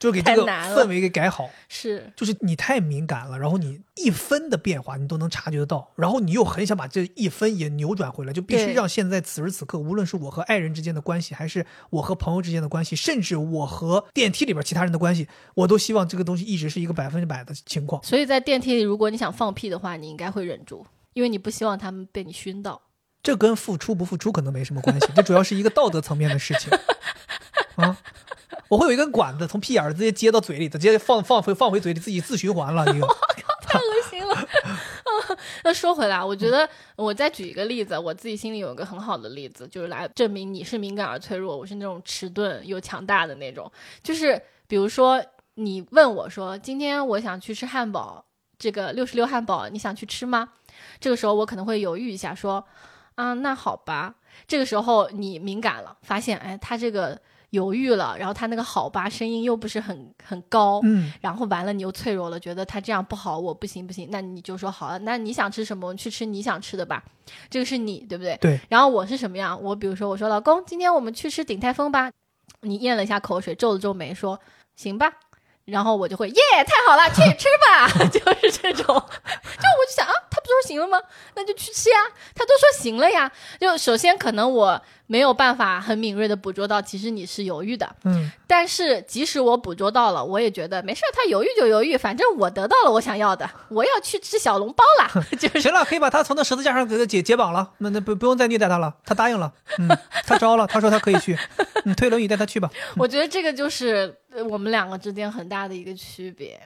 [0.01, 18.01] 就给这个氛围给改好，是，就是你太敏感了，然后你一分的变化你都能察觉得到，然后你又很想把这一分也扭转回来，就必须让现在此时此刻，无论是我和爱人之间的关系，还是我和朋友之间的关系，甚至我和电梯里边其他人的关系，我都希望这个东西一直是一个百分之百的情况。
[18.03, 20.83] 所以在电梯里，如果你想放屁的话，你应该会忍住，
[21.13, 22.81] 因为你不希望他们被你熏到。
[23.21, 26.71] 这跟付出不付出可能没什么关系，这主要是一个道德层面的事情
[27.77, 27.95] 啊。
[28.71, 32.85] 我会有一根管子从屁眼儿直接接到嘴里，直接放放回放回嘴里，自己自循环了。
[32.85, 33.01] 你，
[33.67, 34.47] 太恶心了。
[35.65, 43.69] 那说回来，我觉得我再举一个例子，我自己心里有一个很好的例子，就是来证明你是敏感而脆弱，我是那种迟钝又强大的那种。
[44.01, 45.21] 就是比如说
[45.55, 48.23] 你问我说今天我想去吃汉堡，
[48.57, 50.47] 这个六十六汉堡，你想去吃吗？
[50.97, 52.65] 这个时候我可能会犹豫一下，说
[53.15, 54.15] 啊，那好吧。
[54.47, 57.19] 这个时候你敏感了，发现哎，他这个。
[57.51, 67.03] 犹豫了，然后他那个好吧，声音又不是很很高，嗯，然后完了你又脆弱了，觉得他这样不好，我不行不行，那你就说好了，那你想吃什么，我们去吃你想吃的吧，
[67.49, 68.35] 这个是你对不对？
[68.41, 68.59] 对。
[68.69, 69.61] 然后我是什么样？
[69.61, 72.11] 我比如说我说老公，今天我们去吃鼎泰丰吧，
[72.61, 74.39] 你咽了一下口水，皱了皱眉说
[74.75, 75.11] 行吧。
[75.65, 76.35] 然后我就会耶，
[76.65, 78.83] 太好了，去吃吧， 就是这种。
[78.83, 80.13] 就我就想啊，
[80.51, 80.99] 说行了吗？
[81.35, 81.97] 那就去吃呀。
[82.35, 83.31] 他都说行了呀。
[83.59, 87.95] 就首先可能我没有办法很敏锐的捕捉到，其实你是犹豫的。
[88.03, 88.31] 嗯。
[88.47, 95.23] 但是即使我捕捉到了，我也觉得没事他犹豫就犹豫，反正我得到了我想要的， 我要去吃小笼包了。
[95.39, 97.71] 就是行了，可以把他从那十字架上给他解解绑了。
[97.77, 99.51] 那那不不用再虐待他了，他答应了。
[99.77, 99.87] 嗯，
[100.25, 101.37] 他招了，他说他可以去。
[101.85, 102.69] 你推轮椅带他去吧。
[102.97, 104.13] 我觉得这个就是
[104.49, 106.59] 我们两个之间很大的一个区别。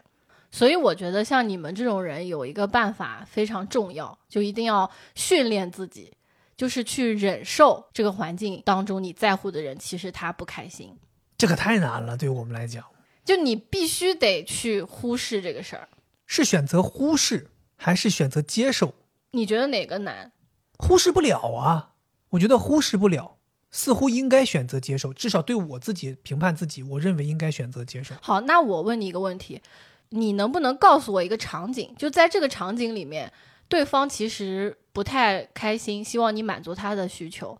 [0.55, 6.13] 所以我觉得像你们这种人有一个办法非常重要，就一定要训练自己，
[6.55, 10.97] 就是去忍受这个环境当中你在乎的人其实他不开心。
[11.37, 12.85] 这可太难了，对于我们来讲，
[13.25, 15.89] 就你必须得去忽视这个事儿，
[16.25, 18.93] 是选择忽视还是选择接受？
[19.31, 20.31] 你觉得哪个难？
[20.77, 21.91] 忽视不了啊，
[22.29, 23.35] 我觉得忽视不了，
[23.71, 25.11] 似乎应该选择接受。
[25.11, 28.15] 至少对我自己评判自己，我认为应该选择接受。
[28.21, 29.61] 好，那我问你一个问题，
[30.09, 31.93] 你能不能告诉我一个场景？
[31.97, 33.31] 就在这个场景里面，
[33.67, 37.59] 对方其实不太开心，希望你满足他的需求，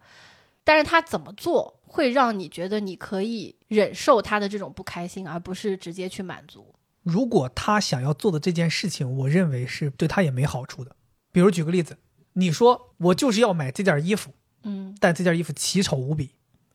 [0.64, 1.80] 但是他怎么做？
[1.88, 6.76] 会让你觉得你可以忍受他的这种不开心，而不是直接去满足。
[7.04, 10.94] 如果他想要做的这件事情，我认为是对他也没好处的。
[11.32, 11.98] 比如举个例子，
[12.34, 14.34] 你说我就是要买这件衣服，
[14.64, 16.32] 嗯，但这件衣服奇丑无比，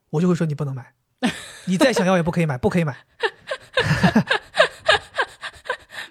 [0.08, 0.94] 我就会说你不能买，
[1.66, 2.96] 你再想要也不可以买，不可以买。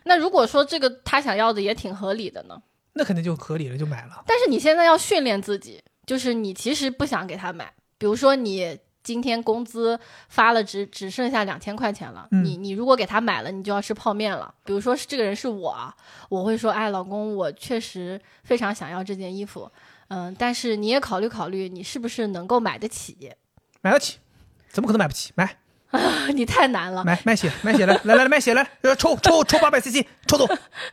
[0.10, 2.62] 那如果说这个他想要的也挺合理的呢？
[2.93, 4.22] 那肯定就合理了，就买了。
[4.28, 8.78] 但是你现在要训练自己，就是你其实不想给他买，比如说你。
[9.01, 9.97] 今天工资
[10.28, 12.28] 发了，只只剩下两千块钱了。
[12.43, 14.53] 你你如果给他买了，你就要吃泡面了。
[14.66, 15.91] 比如说是这个人是我，
[16.28, 19.72] 我会说，哎，老公，我确实非常想要这件衣服，
[20.10, 23.32] 嗯，但是你也考虑考虑，你是不是能够买得起？
[23.82, 24.20] 买得起？
[24.68, 25.32] 怎么可能买不起？
[25.34, 25.57] 买？
[26.35, 27.03] 你太难了。
[27.03, 30.47] 买卖血，卖血来来来卖血来，抽抽抽八百 cc，抽走。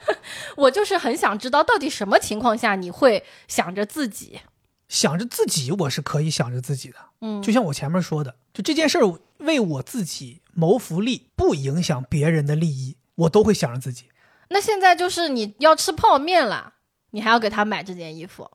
[0.57, 4.41] 我就是很想知道，到底什么情况下你会想着自己？
[4.89, 14.05] 想着自己，我是可以想着自己的，嗯，就像我前面说的，就这件事儿为我自己谋福利，不影响别人的利益，我都会想着自己。
[14.49, 16.75] 那现在就是你要吃泡面了，
[17.11, 18.49] 你还要给他买这件衣服，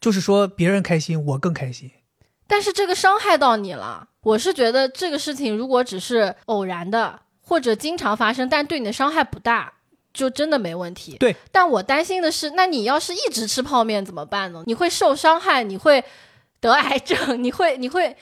[0.00, 1.90] 就是说别人开心，我更开心。
[2.46, 9.72] 但是这个伤害到你了，我是觉得这个事情如果只是偶然的或者经常发生，但对你的伤害不大。
[10.16, 11.36] 就真的没问题，对。
[11.52, 14.62] 但我担心的是，那你要是一直吃泡面怎么办呢？
[14.66, 16.02] 你会受伤害，你会
[16.58, 18.16] 得癌症， 你会，你会。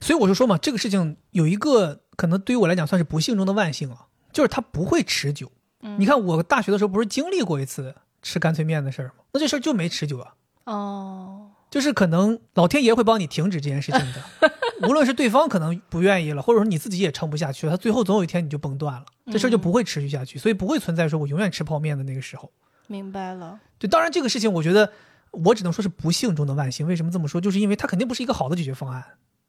[0.00, 5.50] 所以我就说嘛，这个事情有一个可能对于我来讲算是不幸中的万幸啊，就是它不会持久。
[5.98, 9.24] 你看我大学的时候不是经历过一次吃干脆面的事儿吗？
[9.32, 10.34] 那这事儿就没持久啊。
[10.66, 11.50] 哦。
[11.70, 14.52] 就是可能老天爷会帮你停止这件事情的，
[14.88, 22.50] 无论是对方可能不愿意了，或者说你自己也撑不下去了，他最后总有一天你就崩断了，这事儿就不会持续下去，所以不会存在说我永远吃泡面的那个时候。
[22.88, 23.60] 明白了。
[23.78, 24.92] 对，当然这个事情我觉得
[25.30, 26.86] 我只能说是不幸中的万幸。
[26.88, 27.40] 为什么这么说？
[27.40, 29.04] 就是因为它肯定不是一个好的解决方案，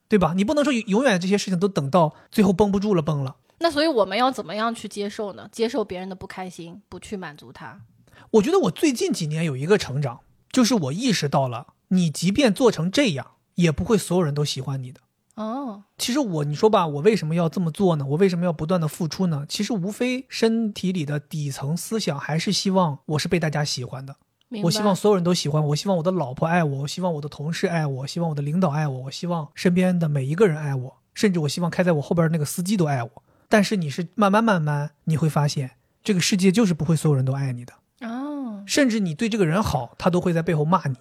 [0.08, 0.34] 对吧？
[0.36, 3.38] 你不能说永远这些事情都等到最后绷不住了崩了。
[3.58, 5.50] 那所以我们要怎么样去接受呢？
[5.52, 7.82] 接受别人的不开心，不去满足他。
[8.30, 10.20] 我觉得我最近几年有一个成长，
[10.52, 11.68] 就是我意识到了。
[11.94, 15.02] 你即便做成这样，也不会所有人都喜欢你的。
[15.36, 18.06] 哦，其实我你说吧，我为什么要这么做呢？
[18.06, 19.46] 我为什么要不断的付出呢？
[19.48, 24.16] 其实无非身体里的底层思想还是希望我是被大家喜欢的。
[24.64, 33.24] 我希望所有人都喜欢我，希望我的老婆爱我，我希望我的同事爱我，希望我的领导爱我，我希望身边的每一个人爱我，甚至我希望开在我后边那个司机都爱我。
[33.48, 35.72] 但是你是慢慢慢慢你会发现，
[36.04, 37.74] 这个世界就是不会所有人都爱你的。
[38.02, 40.98] 哦，甚至你对这个人好，他都会在背后骂你。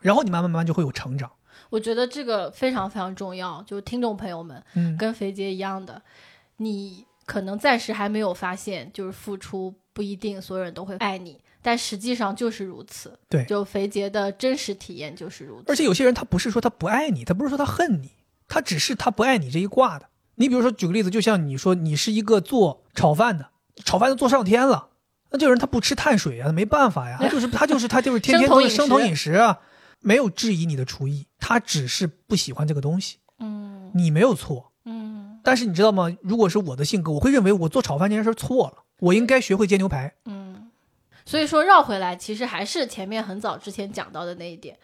[0.00, 1.30] 然后你慢慢慢慢就会有成长，
[1.68, 3.62] 我觉得这个非常非常重要。
[3.66, 6.00] 就是听众朋友们，嗯，跟肥姐一样的，
[6.56, 13.18] 你可能暂时还没有发现，就是付出不一定所有人都会爱你，但实际上就是如此。
[13.28, 15.64] 对，就肥杰的真实体验就是如此。
[15.68, 18.10] 而且有些人他不是说他不爱你，他不是说他恨你，
[18.48, 20.06] 他只是他不爱你这一挂的。
[20.36, 23.50] 你比如说举个例子，就像你说你是一个做炒饭的，
[23.84, 24.88] 炒饭都做上天了，
[25.30, 29.58] 那这个人他不吃碳水啊，没办法呀，他就是他就是他就是天天都是生酮饮食啊。
[30.00, 33.18] 没有质疑你的厨艺，他只是不喜欢这个东西。
[33.38, 34.72] 嗯，你没有错。
[34.84, 36.14] 嗯，但是你知道吗？
[36.22, 40.14] 如果是我的性格，我会认为我做炒饭这件事错了，我应该学会煎牛排。
[40.24, 40.70] 嗯，
[41.24, 44.78] 所以说绕回来，其实还是前面很早之前讲到的那一点，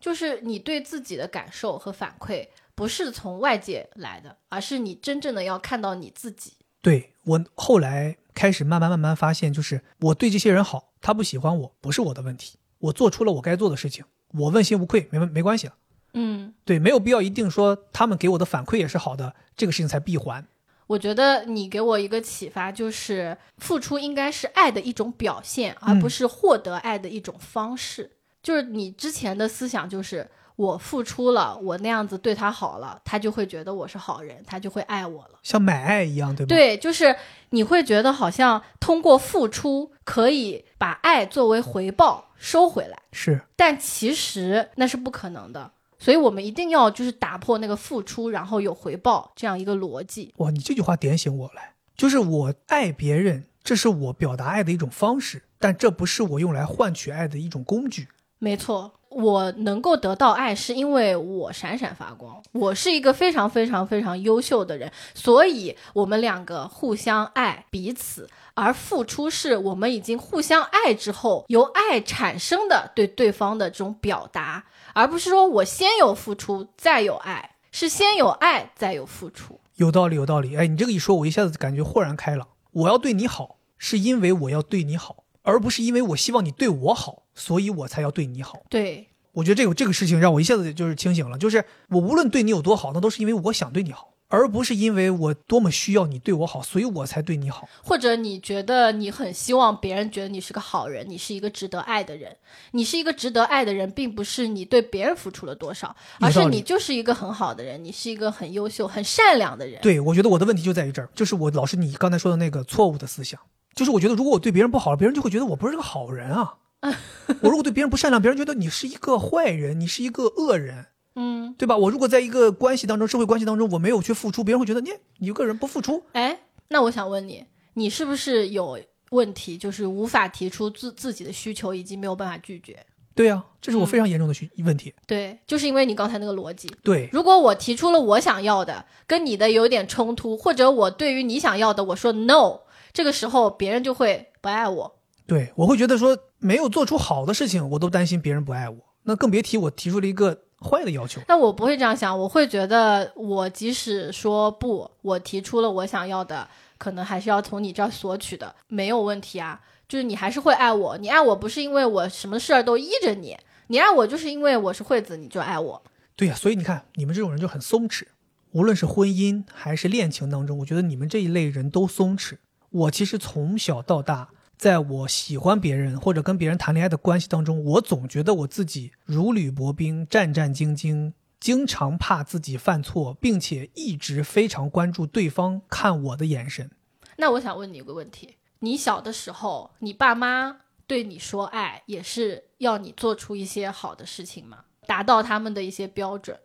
[0.00, 6.54] 就是你对自己的感受和反馈不是从外界来的，而是你真正的要看到你自己。
[6.80, 15.74] 对我后来开始慢慢慢慢发现，就是我对这些人好，他不喜欢我不是我的问题，我做出了我该做的事情，我问心无愧，没没关系了。
[16.14, 20.46] 嗯，对，没有必要一定说他们给我的反馈也是好的，这个事情才闭环。
[20.86, 28.10] 我觉得你给我一个启发，就是付出应该是爱的一种表现，而不是获得爱的一种方式。
[28.42, 30.26] 就是你之前的思想就是
[30.58, 36.48] 我付出了，我那样子对他好了，他就会觉得我是好人，他就会爱我了，像买爱一样，对吗？
[36.48, 37.14] 对，就是
[37.50, 45.70] 你会觉得好像通过付出可以把爱作为回报收回来，是，但其实那是不可能的。
[46.00, 50.34] 所以我们一定要就是打破那个付出然后有回报这样一个逻辑。
[50.38, 51.60] 哇，你这句话点醒我了，
[51.96, 58.08] 就是我爱别人，这是我表达爱的一种方式，但这不是我用来换取爱的一种工具。
[58.40, 74.64] 没错，我能够得到爱是因为我闪闪发光，我是一个非常非常非常优秀的人，所以我们两个互相爱彼此，而付出是我们已经互相爱之后由爱产生的对对方的这种表达。
[74.94, 79.60] 而不是说我先有付出再有爱，是先有爱再有付出。
[79.76, 80.56] 有道理，有道理。
[80.56, 82.48] 哎，你这个一说，我一下子感觉豁然开朗。
[82.72, 88.62] 我要对你好，是因为我要对你好，而不是因为我希望你对我好，所以我才要对你好。
[88.68, 89.07] 对，
[89.38, 94.14] 我觉得这个这个事情让我一下子就是清醒了，就是我无论对你有多好，那都是因为我想对你好。
[94.30, 97.66] 而不是因为我多么需要你对我好，所以我才对你好。
[97.82, 102.36] 或者你觉得你很希望别人觉得你是个好人，你是一个值得爱的人。
[102.72, 109.80] 你是一个值得爱的人，并不是你对别人付出了多少，而是你就是一个很好的人，你是一个很优秀、很善良的人。
[109.80, 113.40] 对，我觉得我的问题就在于这儿，就是我老是你刚才说的那个错误的思想，
[113.74, 116.56] 就是我觉得如果我对别人不好了，别人就会觉得我不是个好人啊。
[117.42, 120.86] 我如果对别人不善良，别人觉得你是一个坏人，你是一个恶人。
[121.16, 121.76] 嗯，对吧？
[121.76, 126.04] 我如果在一个关系当中，社会关系当中，我没有去付出，别人会觉得你你一个人不付出。
[126.12, 128.78] 哎，那我想问你，你是不是有
[129.10, 132.86] 问题，就是无法提出自自己的需求，以及没有办法拒绝？
[133.16, 134.94] 对呀，这是我非常严重的需问题。
[135.08, 136.70] 对，就是因为你刚才那个逻辑。
[136.84, 142.60] 对，如果我提出了我想要的，跟你的有点冲突，或者我对于你想要的我说 no，
[142.92, 144.97] 这个时候别人就会不爱我。
[145.28, 150.36] 对，我会觉得说没有做出好的事情，我都担心别人不爱我，那更别提我提出了一个。
[150.60, 159.60] 坏的要求，那我不会这样想，我会觉得我即使说不，我提出了我想要的，可能还是要从你这儿索取的，没有问题啊。
[159.86, 163.36] 就是你还是会爱我，你爱我不是因为我什么事儿都依着你，
[163.68, 165.80] 你爱我就是因为我是惠子，你就爱我。
[166.16, 168.02] 对呀，所以你看你们这种人就很松弛，
[168.50, 172.38] 无论是婚姻还是恋情当中，我觉得你们这一类人都松弛。
[172.70, 174.30] 我其实从小到大。
[174.58, 186.68] 在我喜欢别人或者跟别人谈恋爱的关系当中，我总觉得我自己如履薄冰、战战兢兢，经常怕自己犯错，并且一直非常关注对方看我的眼神。
[187.16, 190.56] 那我想问你一个问题：你小的时候，你爸妈
[190.88, 194.64] 对你说爱，也是要你做出一些好的事情吗？
[194.88, 196.36] 达到他们的一些标准？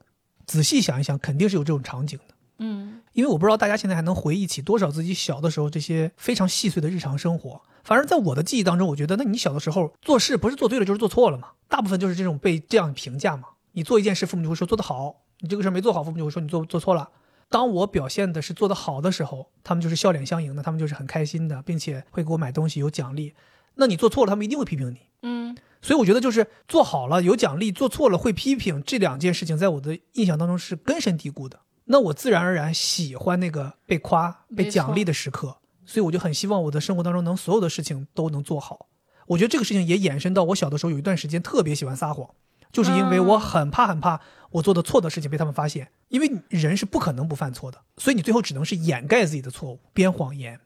[0.46, 2.36] 仔细想一想，肯定是有这种场景的。
[2.60, 7.60] 嗯，因为我不知道大家现在还能回忆起多少自己小的时候这些非常细碎的日常生活。
[7.84, 11.50] 反正，在我的记忆当中，我觉得，那你小的时候做事不是做对了就是做错了嘛？
[11.68, 13.50] 大部分就是这种被这样评价嘛。
[13.74, 17.10] 你做一件事，父母就会说做得好；你这个事没做好，父母就会说你做做错了。
[17.50, 23.34] 当我表现的是做得好的时候，他们就是笑脸相迎的，他们就是很开心的，并且会给我买东西有奖励。
[23.76, 25.02] 那你做错了，他们一定会批评你。
[25.24, 31.60] 嗯，所以我觉得就是做好了有奖励，做错了会批评这两件事情，在我的印象当中是根深蒂固的。
[31.86, 35.58] 那我自然而然喜欢那个被夸、被奖励的时刻。
[35.86, 38.88] 所以我就很希望我的生活当中能所有的事情都能做好。
[39.28, 42.30] 我觉得这个事情也延伸到我小的时候有一段时间特别喜欢撒谎，
[42.72, 44.20] 就是因为我很怕很怕
[44.52, 50.60] 我做的错的事情被他们发现，因为人是不可能不犯错的，所以你最后只能是掩盖自己的错误，编谎言。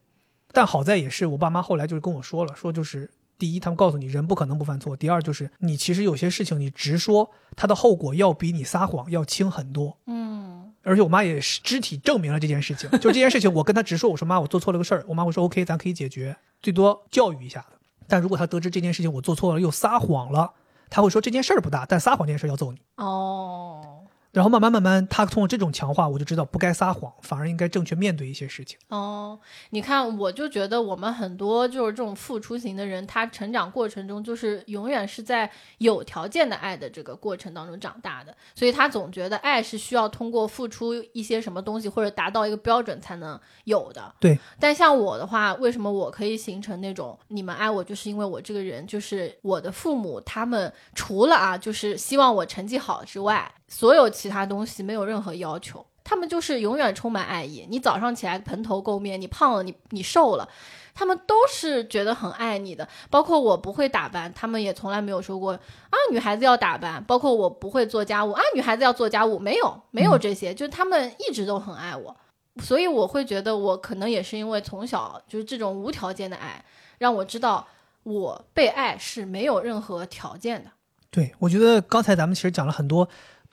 [0.51, 9.99] 但好在也是我爸妈后来就是跟我说了，说就是第一，他们告诉你人不可能不犯错；第二，就是你其实有些事情你直说，它的后果要比你撒谎要轻很多。
[10.07, 10.66] 嗯。
[10.87, 17.77] 而且我妈也是肢体证明了这件事情，就这件事情，我跟她直说，我说妈，我做错了个事儿，我妈会说 OK，咱可以解决，最多教育一下子。
[18.07, 20.53] 但如果她得知这件事情我做错了又撒谎了，
[20.89, 22.79] 她会说这件事儿不大，但撒谎这件事儿要揍你。
[22.95, 28.77] 哦，然后慢慢慢慢，他通过这种强化，我就知道不该撒谎，反而应该正确面对一些事情。
[28.89, 29.39] 哦，
[29.71, 35.49] 你看，我就觉得我们很多就是这种付出型的人，他成长过程中就是永远是在
[35.79, 44.13] 有条件的爱的这个过程当中长大的，所以他总觉得爱是需要通过付出一些什么东西或者达到一个标准才能有的。
[44.19, 44.37] 对。
[44.59, 53.51] 但像我的话，为什么我可以形成那种你们爱我，就是因为我这个人，就是我的父母他们除了啊，就是希望我成绩好之外。
[53.67, 57.67] 所有其他东西没有任何要求，他们就是永远充满爱意。
[57.69, 60.47] 你早上起来蓬头垢面，你胖了，你你瘦了，
[60.93, 62.87] 他们都是觉得很爱你的。
[63.09, 67.03] 包括我不会打扮，他们也从来没有说过啊，女孩子要打扮。
[67.03, 72.15] 包括我不会做家务啊，女孩子要做家务，没有没有这些，就是他们一直都很爱我。
[72.63, 76.63] 所以我会觉得，我可能也是因为从小就是这种无条件的爱，
[76.99, 77.67] 让我知道
[78.03, 80.71] 我被爱是没有任何条件的。
[81.11, 83.07] 对，我觉得刚才咱们其实讲了很多。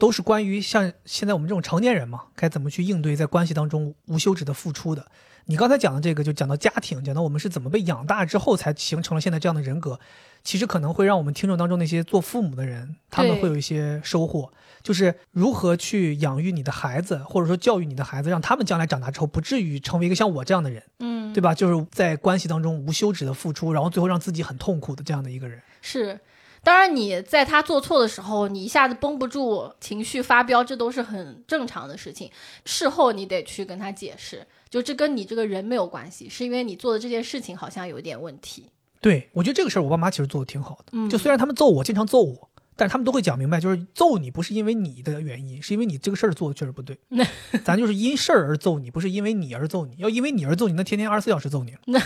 [0.05, 5.07] 都是关于像现在我们这种成年人嘛，该怎么去应对在关系当中无休止的付出的。
[5.47, 9.99] 你刚才讲的这个，就讲到家庭，讲到我们是怎么被养大之后才形成了现在这样的人格，
[10.43, 14.53] 其实可能会让我们听众当中那些做父母的人，他们会有一些收获，
[14.83, 21.55] 就是如何去养育你的孩子，或者说教育你的孩子，让他们将来长大之后不至于成为一个像我这样的人，嗯，对吧？
[21.55, 26.21] 就是在关系当中无休止的付出，然后最后让自己很痛苦的这样的一个人，是。
[26.65, 32.31] 当然，你在他做错的时候，你一下子绷不住情绪发飙，这都是很正常的事情。
[32.65, 38.71] 事后你得去跟他解释，就这跟你这个人没有关系，是因为你做的这件事情好像有点问题。
[39.01, 40.85] 对，我觉得这个事儿我爸妈其实做的挺好的。
[40.93, 46.99] 嗯，就虽然他们揍我，经常揍我，但是他们都会讲明白，就是揍你不是因为你的原因，是因为你这个事儿做的确实不对。
[47.63, 49.95] 咱就是因事儿而揍你，不是因为你而揍你。
[49.99, 51.81] 要因为你而揍你，那天天二十四小时揍你了。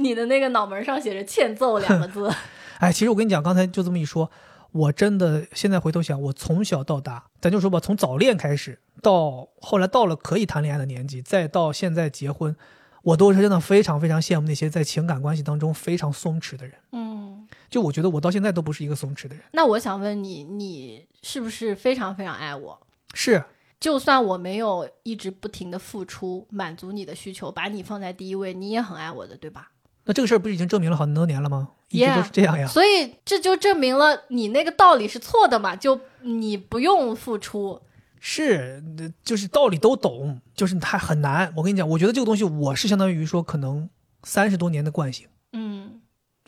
[0.00, 2.30] 你的那个脑门上写着“欠揍”两个字。
[2.80, 4.30] 哎，其实我跟你讲，刚才就这么一说，
[4.72, 12.56] 我真的现在回头想，我从小到大，咱就说吧，从早恋开始，到后来到了可以谈恋爱的年纪，再到现在结婚，
[13.02, 16.74] 我都是真的非常非常羡慕那些在情感关系当中非常松弛的人。
[16.92, 19.44] 嗯，就我觉得我到现在都不是一个松弛的人。
[19.52, 22.86] 那我想问你，你是不是非常非常爱我？
[23.12, 23.44] 是，
[23.78, 29.72] 就算我没有一直不停的付出，满足你的需求，把你放在第一位，你也很爱我的，对吧？
[30.04, 31.68] 那这个事儿不是已经证明了很多年了吗？
[31.90, 32.66] 一直都是这样呀。
[32.66, 35.76] 所以这就证明了你那个道理是错的嘛？
[35.76, 37.80] 就你不用付出，
[38.18, 38.82] 是，
[39.22, 41.52] 就是道理都懂，就是它很难。
[41.56, 43.88] 我跟你讲，我觉得这个东西我是相当于说可能
[44.22, 45.26] 三十多年的惯性。
[45.52, 46.00] 嗯，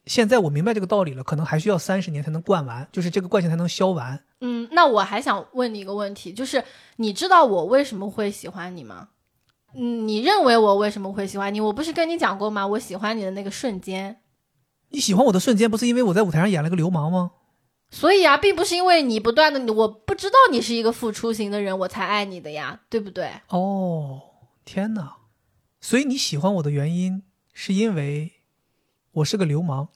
[0.07, 4.23] 现在我明白这个道理了，可能还需要三十年才能惯完，就是这个惯性才能消完。
[4.41, 6.65] 嗯，那我还想问你一个问题，就是
[6.97, 9.09] 你知道我为什么会喜欢你吗？
[9.75, 11.61] 嗯，你认为我为什么会喜欢你？
[11.61, 12.67] 我不是跟你讲过吗？
[12.67, 14.21] 我喜欢你的那个瞬间。
[14.91, 17.33] 你喜欢我的瞬间，不是因为我在舞台上演了个流氓吗？
[17.91, 23.31] 所以啊，并不是因为你不断的，我不知道你是一个付出型的人，我才爱你的呀，对不对？
[23.49, 24.21] 哦，
[24.65, 25.17] 天哪！
[25.81, 28.33] 所以你喜欢我的原因，是因为
[29.13, 29.89] 我是个流氓？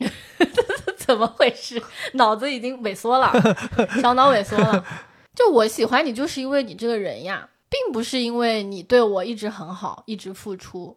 [0.97, 1.83] 怎么回事？
[2.15, 3.33] 脑子已经萎缩了，
[4.03, 4.85] 小脑萎缩了。
[5.35, 7.49] 就我喜欢你，就是因为你这个人呀。
[7.85, 10.97] 并不是因为你对我一直很好，一直付出，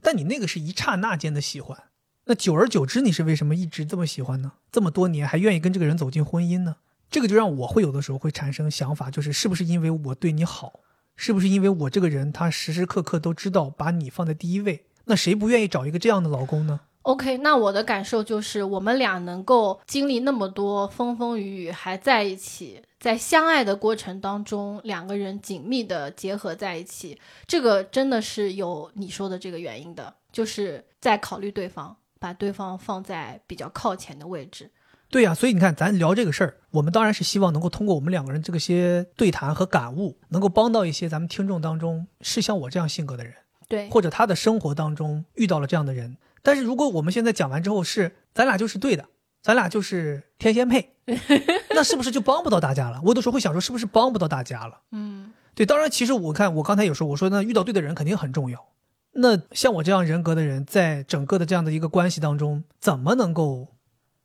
[0.00, 1.84] 但你那个是一刹那间的喜欢，
[2.26, 4.52] 那久而久之，你是为什么一直这么喜欢呢？
[4.70, 6.76] 这么多年还愿意跟这个人走进婚姻呢？
[7.10, 10.80] 这个就让我会有的时候会产生想法，就是是不是因为我对你好，
[11.16, 14.86] 是不是因为我这个人他时时刻刻都知道把你放在第一位？
[15.06, 34.70] 那谁不愿意找一个这样的老公呢？OK，那我的感受就是，我们俩能够经历那么多风风雨雨还在一起，在相爱的过程当中，两个人紧密的结合在一起，这个真的是有你说的这个原因的，就是在考虑对方，把对方放在比较靠前的位置。
[35.10, 43.34] 对呀，所以你看，咱聊这个事儿，我们当然是希望能够通过我们两个人这个些对谈和感悟，能够帮到一些咱们听众当中是像我这样性格的人，
[43.68, 46.16] 对，或者他的生活当中遇到了这样的人。
[46.42, 49.06] 但是如果我们现在讲完之后是咱俩就是对的，
[49.42, 50.94] 咱俩就是天仙配，
[51.70, 53.00] 那是不是就帮不到大家了？
[53.02, 54.80] 我有的时候会想说，是不是帮不到大家了？
[54.90, 55.64] 嗯，对。
[55.64, 58.68] 当然，其实我看我刚才有说，我说那遇到对的人肯定很重要。
[59.14, 63.68] 那像我这样人格的人，在整个的这样的一个关系当中，怎么能够？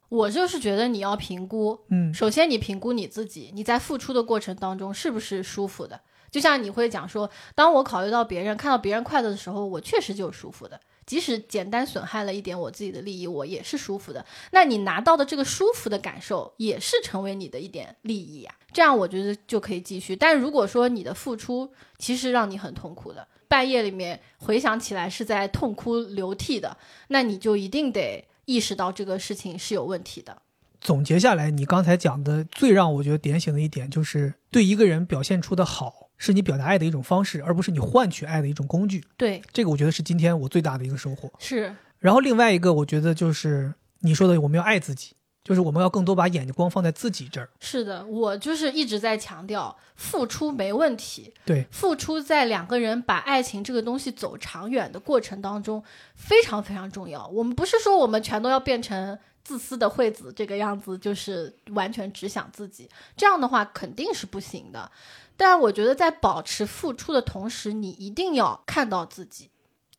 [0.10, 6.00] 我就是觉得你要评估，嗯，首先你评估你自己，你在付出的过程当中是不是舒服的？
[6.32, 10.80] 就像你会讲说，当我考虑到别人，看到别人快乐的时候，我确实就是舒服的。
[11.08, 14.24] 即使简单损害了一点我自己的利益，我也是舒服的。
[14.52, 18.54] 那你拿到的这个舒服的感受，也是成为你的一点利益呀。
[18.74, 20.16] 这样我觉得就可以继续。
[20.16, 26.78] 但如果说你的付出其实让你很痛苦的，半夜里面回想起来是在痛哭流涕的，
[27.08, 30.42] 那你就一定得意识到这个事情是有问题的。
[30.82, 39.04] 总结下来，你刚才讲的最让我觉得点醒的一点，就是对一个人表现出的好，是你表达爱的一种方式，而不是你换取爱的一种工具。
[39.16, 41.32] 对，这个我觉得是今天我最大的一个收获。
[41.40, 41.76] 是。
[42.00, 45.14] 然后另外一个，我觉得就是你说的，我们要爱自己。
[45.44, 47.50] 就是我们要更多把眼光放在自己这儿。
[47.62, 51.34] 是的，我就是一直在强调，付出没问题。
[51.46, 55.82] 对，付出在两个人把爱情这个东西走长远的过程当中，
[56.16, 57.26] 非常非常重要。
[57.28, 64.92] 我们不是说我们全都要变成自私的惠子这个样子，就是完全只想自己，这样的话肯定是不行的。
[65.38, 69.52] 但我觉得在保持付出的同时，你一定要看到自己，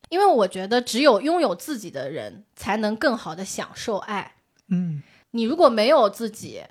[0.09, 4.35] 因为我觉得只有拥有自己的人，才能更好的享受爱。
[4.67, 5.01] 嗯。
[5.31, 6.63] 你如果没有自己，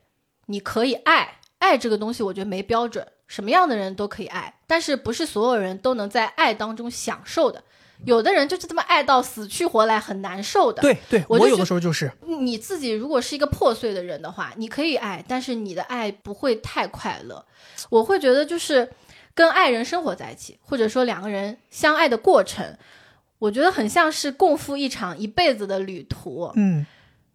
[0.46, 7.62] 你可以爱爱这个东西，我觉得没标准，什么样的人都可以爱，但是不是所有人都能在爱当中享受的。
[8.04, 10.80] 有的人就是这么爱到死去活来，很难受的。
[10.82, 17.44] 对对，我有的时候就是你自己如果是一个破碎的人的话，你可以爱，但是你的爱不会太快乐。
[17.90, 18.90] 我会觉得就是
[19.34, 22.76] 跟爱人生活在一起，或者说两个人相爱的过程，
[23.38, 26.52] 我觉得很像是共赴一场一辈子的旅途。
[26.56, 26.86] 嗯。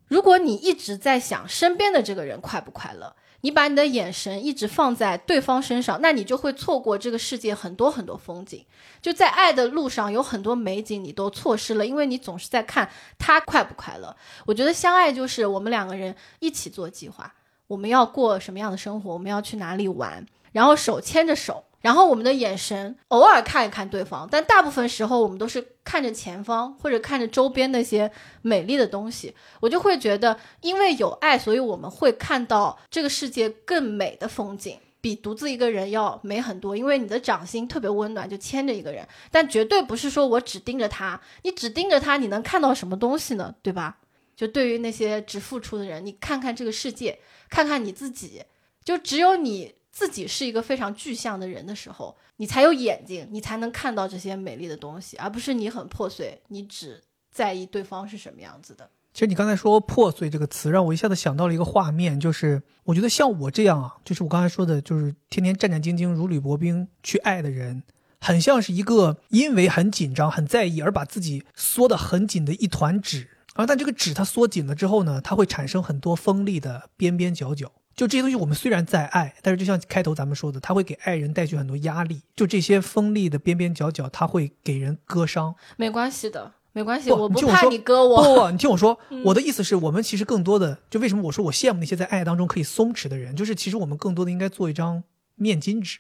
[0.09, 8.65] 如果你一直在想身边的这个人快不快乐，你把你的眼神一直放在对方身上，那你就会错过这个世界很多很多风景。
[9.01, 12.89] 就在爱的路上，有很多美景你都错失了，因为你总是在看
[13.19, 14.15] 他快不快乐。
[14.45, 17.33] 我觉得相爱就是我们两个人一起做计划，
[17.67, 21.65] 我们要过什么样的生活，我们要去哪里玩，然后手牵着手。
[21.83, 28.09] 然后我们的眼神偶尔看一看对方，但大部分时候我们都是看着前方或者看着周边那些
[28.41, 29.35] 美丽的东西。
[29.59, 36.77] 我就会觉得，因为有爱，所以我们会看到这个世界更美的风景，比独自一个人要美很多。
[36.77, 43.53] 因为你的掌心特别温暖，就牵着一个人，但绝对不是说我只盯着他，你只盯着他，你能看到什么东西呢？
[43.61, 43.97] 对吧？
[44.37, 47.19] 就对于那些只付出的人，你看看这个世界，
[47.49, 48.43] 看看你自己，
[48.85, 49.75] 就只有你。
[49.93, 56.99] 自己是一个非常具象的人的时候，你才有眼睛，你才能看到这些美丽的东西，而不是你很破碎，你只
[57.31, 58.89] 在意对方是什么样子的。
[59.13, 67.83] 其实你刚才说“破碎”这个词，让我一下子想到了一个画面，就是我觉得像我这样啊，就是我刚才说的，就是天天战战兢兢、如履薄冰去爱的人，
[68.19, 73.67] 很像是一个因为很紧张、很在意而把自己缩得很紧的一团纸啊。
[73.67, 77.71] 但这个纸它缩紧了之后呢，它会产生很多锋利的边边角角。
[77.95, 82.21] 就这些东西，我们虽然在爱，但是就像开头咱们说的，它会给爱人带去很多压力。
[82.35, 85.53] 就这些锋利的边边角角，它会给人割伤。
[85.77, 88.45] 没关系的，没关系，我不怕你割我。
[88.45, 95.03] 不，你听我说，我的意思是我们其实更多的，就为什么我说我羡慕那些在爱当中可以松弛的人，就是其实我们更多的应该做一张
[95.35, 95.99] 面巾纸，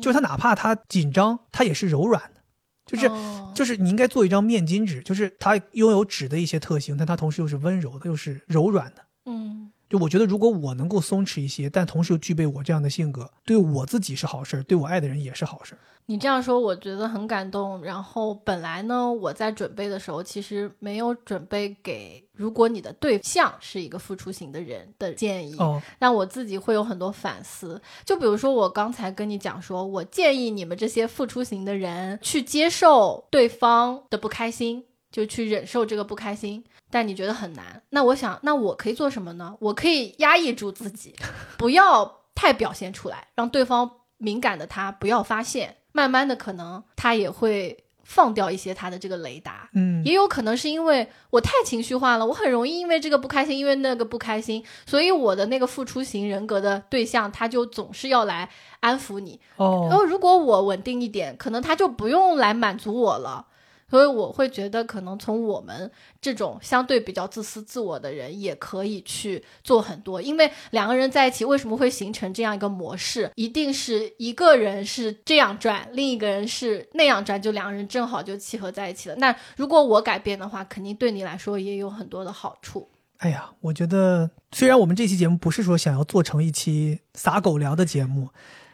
[0.00, 2.40] 就是他哪怕他紧张，他也是柔软的，
[2.86, 3.10] 就是
[3.52, 9.04] 就是你应该做一张面巾纸，就是它拥有纸的一些特性，但它同时又是温柔的，又是柔软的。
[9.26, 9.72] 嗯。
[9.90, 15.78] 就我觉得，如果我能够松弛一些，但同时又具备我这样的性格，对我自己是好事儿，对我爱的人也是好事儿。
[16.06, 17.82] 你这样说，我觉得很感动。
[17.82, 25.56] 然后本来呢，我在准备的时候，其实没有准备给如果你的对象是一个付出型的人的建议。
[25.58, 27.82] 哦，但我自己会有很多反思。
[28.04, 34.84] 就比如说，我刚才跟你讲说，我建议你们这些付出型的人去接受对方的不开心。
[35.12, 37.82] 就去忍受这个不开心，但你觉得很难。
[37.90, 39.54] 那我想，那我可以做什么呢？
[39.60, 41.14] 我可以压抑住自己，
[41.56, 45.76] 不要太表现出来，让对方敏感的他不要发现。
[45.92, 49.68] 慢慢的，可能他也会放掉一些他的这个雷达。
[49.74, 58.48] 嗯，也有可能是因为我太情绪化了，我很容易因为这个不开心，因为那个不开心，所以我的那个付出型人格的对象，他就总是要来
[58.78, 59.40] 安抚你。
[59.56, 63.46] 哦，然后如果我稳定一点，可能他就不用来满足我了。
[63.90, 65.90] 所以我会觉得，可能从我们
[66.20, 70.22] 这种相对比较自私自我的人，也可以去做很多。
[70.22, 73.30] 因为两个人在一起，为什么会形成这样一个模式？
[73.34, 79.16] 一定是一个人是这样转，另一个人是那样转，就两个人正好就契合在一起了。
[79.16, 82.88] 那如果我改变的话，肯定对你来说也有很多的好处。
[83.18, 88.28] 哎呀，我觉得虽然我们这期节目不是说想要做成一期撒狗粮的节目，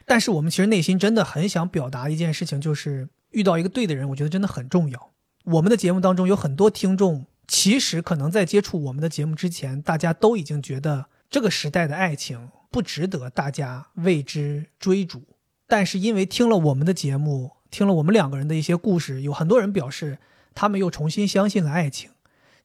[0.05, 3.09] 但是我们其实内心真的很想表达一件事情，就是。
[3.31, 5.11] 遇到一个对的人，我觉得真的很重要。
[5.45, 15.23] 我们的节目当中有很多听众，其实可能在接触我们的节目之前，大家都已经觉得这个时代的爱情不值得大家为之追逐。
[15.69, 20.19] 但是因为听了我们的节目，听了我们两个人的一些故事，有很多人表示
[20.55, 22.11] 他们又重新相信了爱情。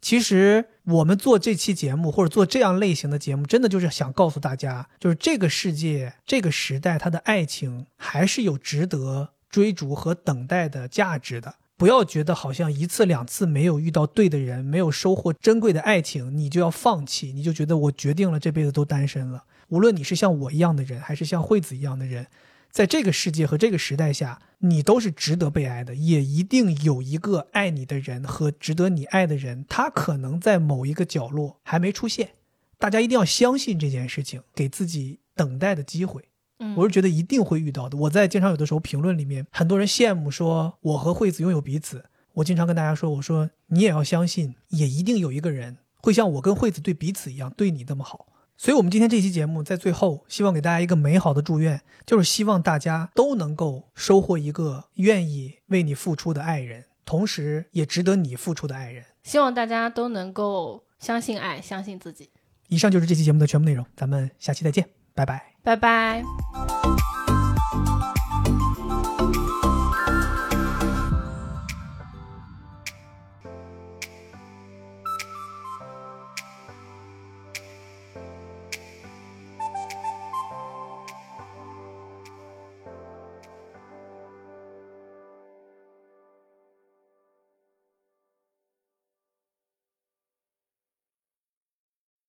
[0.02, 9.30] 其实我们做这期节目或者做这样类型的节目，真的就是想告诉大家，就是这个世界、这个时代，它的爱情还是有值得。
[9.52, 19.44] 追逐和等待的价值的，不要觉得好像一次两次没有遇到对的人，没有收获珍贵的爱情，你就要放弃，你就觉得我决定了这辈子都单身了。
[19.68, 22.28] 无论你是像我一样的人，还是像惠子一样的人，
[22.72, 32.32] 在这个世界和这个时代下，你都是值得被爱的，也一定有一个爱你的人和值得你爱的人，他可能在某一个角落还没出现。
[32.78, 36.31] 大家一定要相信这件事情，给自己等待的机会。
[36.76, 37.98] 我是觉得一定会遇到的。
[37.98, 42.06] 我在经常有的时候评论里面，很多人羡慕说我和惠子拥有彼此。
[42.34, 48.28] 我经常跟大家说，我说你也要相信，也一定有一个人会像我跟惠子对彼此一样对你那么好。
[48.56, 59.04] 所以，我们今天这期节目在最后，希望给大家一个美好的祝愿，就是希望大家都能够收获一个愿意为你付出的爱人，同时也值得你付出的爱人。
[59.24, 62.30] 希望大家都能够相信爱，相信自己。
[62.68, 65.52] 以上就是这期节目的全部内容，咱们下期再见，拜拜。
[65.64, 66.24] 拜拜。